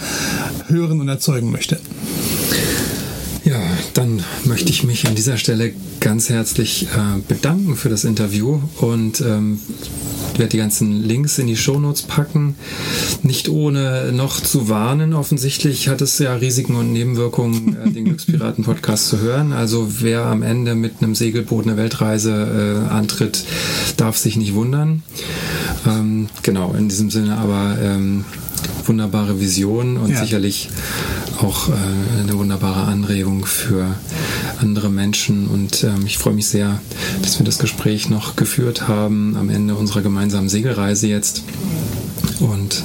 hören 0.67 1.01
und 1.01 1.07
erzeugen 1.07 1.51
möchte. 1.51 1.79
Ja, 3.43 3.59
dann 3.95 4.23
möchte 4.45 4.69
ich 4.69 4.83
mich 4.83 5.07
an 5.07 5.15
dieser 5.15 5.37
Stelle 5.37 5.73
ganz 5.99 6.29
herzlich 6.29 6.87
äh, 6.95 7.19
bedanken 7.27 7.75
für 7.75 7.89
das 7.89 8.03
Interview 8.03 8.59
und 8.77 9.19
ähm, 9.21 9.59
werde 10.37 10.49
die 10.49 10.57
ganzen 10.57 11.01
Links 11.03 11.39
in 11.39 11.47
die 11.47 11.57
Shownotes 11.57 12.03
packen. 12.03 12.55
Nicht 13.23 13.49
ohne 13.49 14.11
noch 14.11 14.39
zu 14.39 14.69
warnen, 14.69 15.15
offensichtlich 15.15 15.87
hat 15.87 16.01
es 16.01 16.19
ja 16.19 16.35
Risiken 16.35 16.75
und 16.75 16.93
Nebenwirkungen, 16.93 17.77
äh, 17.77 17.89
den 17.91 18.05
Glückspiraten-Podcast 18.05 19.07
zu 19.07 19.19
hören. 19.19 19.53
Also 19.53 19.87
wer 20.01 20.25
am 20.25 20.43
Ende 20.43 20.75
mit 20.75 21.01
einem 21.01 21.15
Segelboot 21.15 21.65
eine 21.65 21.77
Weltreise 21.77 22.85
äh, 22.89 22.93
antritt, 22.93 23.43
darf 23.97 24.17
sich 24.17 24.37
nicht 24.37 24.53
wundern. 24.53 25.01
Ähm, 25.87 26.29
genau, 26.43 26.75
in 26.77 26.89
diesem 26.89 27.09
Sinne 27.09 27.37
aber 27.37 27.75
ähm, 27.81 28.23
wunderbare 28.85 29.39
Vision 29.39 29.97
und 29.97 30.11
ja. 30.11 30.21
sicherlich 30.21 30.69
auch 31.39 31.69
äh, 31.69 31.71
eine 32.19 32.37
wunderbare 32.37 32.83
Anregung 32.83 33.45
für 33.45 33.95
andere 34.59 34.89
Menschen. 34.89 35.47
Und 35.47 35.83
ähm, 35.83 36.05
ich 36.05 36.17
freue 36.17 36.33
mich 36.33 36.47
sehr, 36.47 36.79
dass 37.21 37.39
wir 37.39 37.45
das 37.45 37.59
Gespräch 37.59 38.09
noch 38.09 38.35
geführt 38.35 38.87
haben 38.87 39.35
am 39.37 39.49
Ende 39.49 39.75
unserer 39.75 40.01
gemeinsamen 40.01 40.49
Segelreise 40.49 41.07
jetzt. 41.07 41.43
Und 42.41 42.83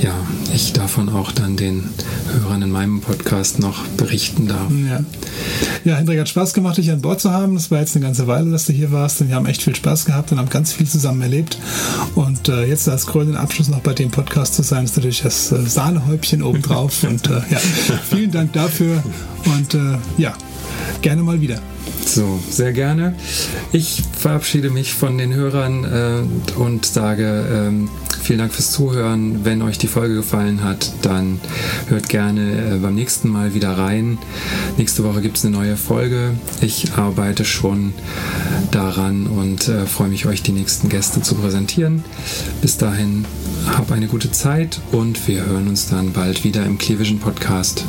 ja, 0.00 0.14
ich 0.54 0.72
davon 0.72 1.08
auch 1.08 1.32
dann 1.32 1.56
den 1.56 1.88
Hörern 2.32 2.62
in 2.62 2.70
meinem 2.70 3.00
Podcast 3.00 3.58
noch 3.58 3.84
berichten 3.96 4.46
darf. 4.46 4.70
Ja. 4.70 5.00
ja, 5.84 5.96
Hendrik, 5.96 6.20
hat 6.20 6.28
Spaß 6.28 6.54
gemacht, 6.54 6.76
dich 6.76 6.90
an 6.90 7.00
Bord 7.00 7.20
zu 7.20 7.32
haben. 7.32 7.54
Das 7.54 7.70
war 7.70 7.80
jetzt 7.80 7.96
eine 7.96 8.04
ganze 8.04 8.26
Weile, 8.26 8.50
dass 8.50 8.66
du 8.66 8.72
hier 8.72 8.92
warst 8.92 9.20
und 9.20 9.28
wir 9.28 9.34
haben 9.36 9.46
echt 9.46 9.62
viel 9.62 9.74
Spaß 9.74 10.04
gehabt 10.04 10.30
und 10.32 10.38
haben 10.38 10.50
ganz 10.50 10.72
viel 10.72 10.86
zusammen 10.86 11.22
erlebt. 11.22 11.58
Und 12.14 12.48
äh, 12.48 12.64
jetzt 12.66 12.88
als 12.88 13.06
krönenden 13.06 13.36
Abschluss 13.36 13.68
noch 13.68 13.80
bei 13.80 13.92
dem 13.92 14.10
Podcast 14.10 14.54
zu 14.54 14.62
sein, 14.62 14.84
ist 14.84 14.96
natürlich 14.96 15.22
das 15.22 15.50
äh, 15.50 15.66
Sahnehäubchen 15.66 16.42
obendrauf. 16.42 17.02
und 17.08 17.26
äh, 17.26 17.40
ja, 17.50 17.58
vielen 17.58 18.30
Dank 18.30 18.52
dafür 18.52 19.02
und 19.46 19.74
äh, 19.74 19.98
ja, 20.18 20.34
gerne 21.02 21.22
mal 21.22 21.40
wieder. 21.40 21.60
So, 22.04 22.38
sehr 22.50 22.72
gerne. 22.72 23.14
Ich 23.72 24.02
verabschiede 24.16 24.70
mich 24.70 24.94
von 24.94 25.18
den 25.18 25.34
Hörern 25.34 25.84
äh, 25.84 26.58
und 26.58 26.86
sage 26.86 27.44
ähm, 27.50 27.88
vielen 28.26 28.40
Dank 28.40 28.52
fürs 28.52 28.72
Zuhören. 28.72 29.44
Wenn 29.44 29.62
euch 29.62 29.78
die 29.78 29.86
Folge 29.86 30.16
gefallen 30.16 30.64
hat, 30.64 30.90
dann 31.02 31.40
hört 31.86 32.08
gerne 32.08 32.74
äh, 32.74 32.78
beim 32.78 32.96
nächsten 32.96 33.28
Mal 33.28 33.54
wieder 33.54 33.78
rein. 33.78 34.18
Nächste 34.76 35.04
Woche 35.04 35.20
gibt 35.20 35.36
es 35.36 35.44
eine 35.44 35.56
neue 35.56 35.76
Folge. 35.76 36.32
Ich 36.60 36.94
arbeite 36.94 37.44
schon 37.44 37.94
daran 38.72 39.28
und 39.28 39.68
äh, 39.68 39.86
freue 39.86 40.08
mich, 40.08 40.26
euch 40.26 40.42
die 40.42 40.50
nächsten 40.50 40.88
Gäste 40.88 41.22
zu 41.22 41.36
präsentieren. 41.36 42.02
Bis 42.62 42.76
dahin, 42.76 43.26
hab 43.68 43.92
eine 43.92 44.08
gute 44.08 44.32
Zeit 44.32 44.80
und 44.90 45.28
wir 45.28 45.46
hören 45.46 45.68
uns 45.68 45.88
dann 45.88 46.12
bald 46.12 46.42
wieder 46.42 46.66
im 46.66 46.78
Clevision 46.78 47.20
Podcast. 47.20 47.84